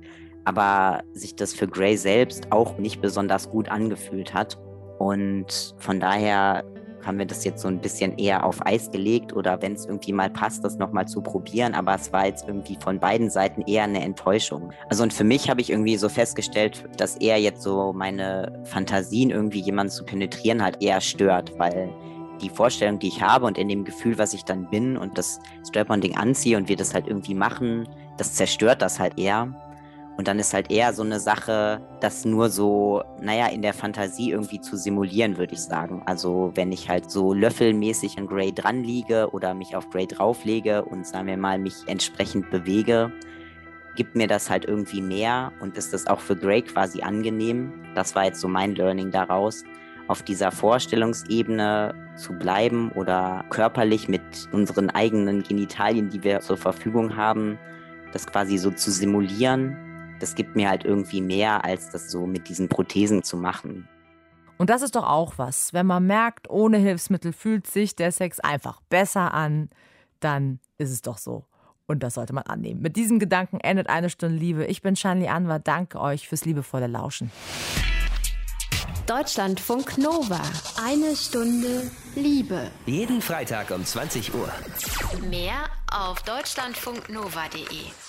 aber 0.45 1.03
sich 1.11 1.35
das 1.35 1.53
für 1.53 1.67
Gray 1.67 1.97
selbst 1.97 2.49
auch 2.53 2.77
nicht 2.77 3.01
besonders 3.01 3.49
gut 3.49 3.67
angefühlt 3.67 4.33
hat. 4.33 4.57
Und 4.99 5.75
von 5.79 5.99
daher 5.99 6.63
haben 7.05 7.17
wir 7.17 7.25
das 7.25 7.43
jetzt 7.43 7.61
so 7.61 7.67
ein 7.67 7.79
bisschen 7.79 8.17
eher 8.17 8.45
auf 8.45 8.65
Eis 8.65 8.91
gelegt 8.91 9.33
oder 9.33 9.61
wenn 9.61 9.73
es 9.73 9.85
irgendwie 9.85 10.13
mal 10.13 10.29
passt, 10.29 10.63
das 10.63 10.77
nochmal 10.77 11.07
zu 11.07 11.21
probieren. 11.21 11.73
Aber 11.73 11.95
es 11.95 12.11
war 12.11 12.25
jetzt 12.25 12.47
irgendwie 12.47 12.77
von 12.79 12.99
beiden 12.99 13.29
Seiten 13.29 13.61
eher 13.61 13.83
eine 13.83 14.03
Enttäuschung. 14.03 14.71
Also 14.89 15.03
und 15.03 15.13
für 15.13 15.23
mich 15.23 15.49
habe 15.49 15.61
ich 15.61 15.69
irgendwie 15.69 15.97
so 15.97 16.09
festgestellt, 16.09 16.83
dass 16.97 17.15
eher 17.17 17.39
jetzt 17.39 17.61
so 17.61 17.93
meine 17.93 18.61
Fantasien, 18.65 19.29
irgendwie 19.29 19.61
jemanden 19.61 19.91
zu 19.91 20.03
penetrieren, 20.03 20.63
halt 20.63 20.81
eher 20.81 21.01
stört, 21.01 21.57
weil 21.57 21.89
die 22.41 22.49
Vorstellung, 22.49 22.99
die 22.99 23.07
ich 23.07 23.21
habe 23.21 23.45
und 23.45 23.57
in 23.57 23.67
dem 23.67 23.83
Gefühl, 23.83 24.17
was 24.17 24.33
ich 24.33 24.43
dann 24.45 24.69
bin 24.69 24.97
und 24.97 25.17
das 25.17 25.39
Strap-on-Ding 25.67 26.15
anziehe 26.15 26.57
und 26.57 26.69
wir 26.69 26.77
das 26.77 26.93
halt 26.93 27.07
irgendwie 27.07 27.33
machen, 27.33 27.87
das 28.17 28.33
zerstört 28.33 28.81
das 28.81 28.99
halt 28.99 29.17
eher. 29.17 29.53
Und 30.19 30.27
dann 30.27 30.37
ist 30.37 30.53
halt 30.53 30.69
eher 30.69 30.91
so 30.91 31.01
eine 31.01 31.17
Sache, 31.17 31.79
das 32.01 32.25
nur 32.25 32.49
so, 32.49 33.01
naja, 33.21 33.47
in 33.47 33.61
der 33.61 33.73
Fantasie 33.73 34.31
irgendwie 34.31 34.59
zu 34.59 34.75
simulieren, 34.75 35.37
würde 35.37 35.53
ich 35.53 35.61
sagen. 35.61 36.03
Also 36.07 36.51
wenn 36.55 36.73
ich 36.73 36.89
halt 36.89 37.09
so 37.09 37.33
löffelmäßig 37.33 38.17
an 38.17 38.27
Grey 38.27 38.53
dran 38.53 38.83
liege 38.83 39.29
oder 39.31 39.53
mich 39.53 39.77
auf 39.77 39.89
Grey 39.89 40.07
drauflege 40.07 40.83
und 40.83 41.07
sagen 41.07 41.27
wir 41.27 41.37
mal, 41.37 41.57
mich 41.57 41.73
entsprechend 41.87 42.49
bewege, 42.49 43.13
gibt 43.95 44.17
mir 44.17 44.27
das 44.27 44.49
halt 44.49 44.65
irgendwie 44.65 45.01
mehr 45.01 45.53
und 45.61 45.77
ist 45.77 45.93
das 45.93 46.05
auch 46.05 46.19
für 46.19 46.35
Grey 46.35 46.63
quasi 46.63 47.01
angenehm. 47.01 47.71
Das 47.95 48.13
war 48.13 48.25
jetzt 48.25 48.41
so 48.41 48.49
mein 48.49 48.75
Learning 48.75 49.11
daraus, 49.11 49.63
auf 50.09 50.21
dieser 50.21 50.51
Vorstellungsebene 50.51 51.95
zu 52.17 52.33
bleiben 52.33 52.91
oder 52.91 53.45
körperlich 53.51 54.09
mit 54.09 54.49
unseren 54.51 54.89
eigenen 54.89 55.43
Genitalien, 55.43 56.09
die 56.09 56.21
wir 56.25 56.41
zur 56.41 56.57
Verfügung 56.57 57.15
haben, 57.15 57.57
das 58.11 58.27
quasi 58.27 58.57
so 58.57 58.69
zu 58.71 58.91
simulieren 58.91 59.85
das 60.19 60.35
gibt 60.35 60.55
mir 60.55 60.69
halt 60.69 60.85
irgendwie 60.85 61.21
mehr, 61.21 61.63
als 61.63 61.89
das 61.89 62.11
so 62.11 62.25
mit 62.25 62.49
diesen 62.49 62.69
Prothesen 62.69 63.23
zu 63.23 63.37
machen. 63.37 63.87
Und 64.57 64.69
das 64.69 64.81
ist 64.81 64.95
doch 64.95 65.07
auch 65.07 65.37
was. 65.37 65.73
Wenn 65.73 65.85
man 65.85 66.05
merkt, 66.05 66.49
ohne 66.49 66.77
Hilfsmittel 66.77 67.31
fühlt 67.31 67.65
sich 67.65 67.95
der 67.95 68.11
Sex 68.11 68.39
einfach 68.39 68.81
besser 68.89 69.33
an, 69.33 69.69
dann 70.19 70.59
ist 70.77 70.91
es 70.91 71.01
doch 71.01 71.17
so. 71.17 71.45
Und 71.87 72.03
das 72.03 72.15
sollte 72.15 72.33
man 72.33 72.43
annehmen. 72.43 72.81
Mit 72.81 72.97
diesem 72.97 73.19
Gedanken 73.19 73.59
endet 73.61 73.89
eine 73.89 74.09
Stunde 74.09 74.35
Liebe. 74.35 74.65
Ich 74.65 74.81
bin 74.81 74.95
Shanli 74.95 75.27
Anwar. 75.27 75.59
Danke 75.59 75.99
euch 75.99 76.27
fürs 76.27 76.45
liebevolle 76.45 76.87
Lauschen. 76.87 77.31
Deutschlandfunk 79.07 79.97
Nova. 79.97 80.39
Eine 80.85 81.15
Stunde 81.15 81.89
Liebe. 82.15 82.69
Jeden 82.85 83.21
Freitag 83.21 83.71
um 83.71 83.83
20 83.83 84.35
Uhr. 84.35 84.51
Mehr 85.29 85.65
auf 85.91 86.21
deutschlandfunknova.de. 86.21 88.08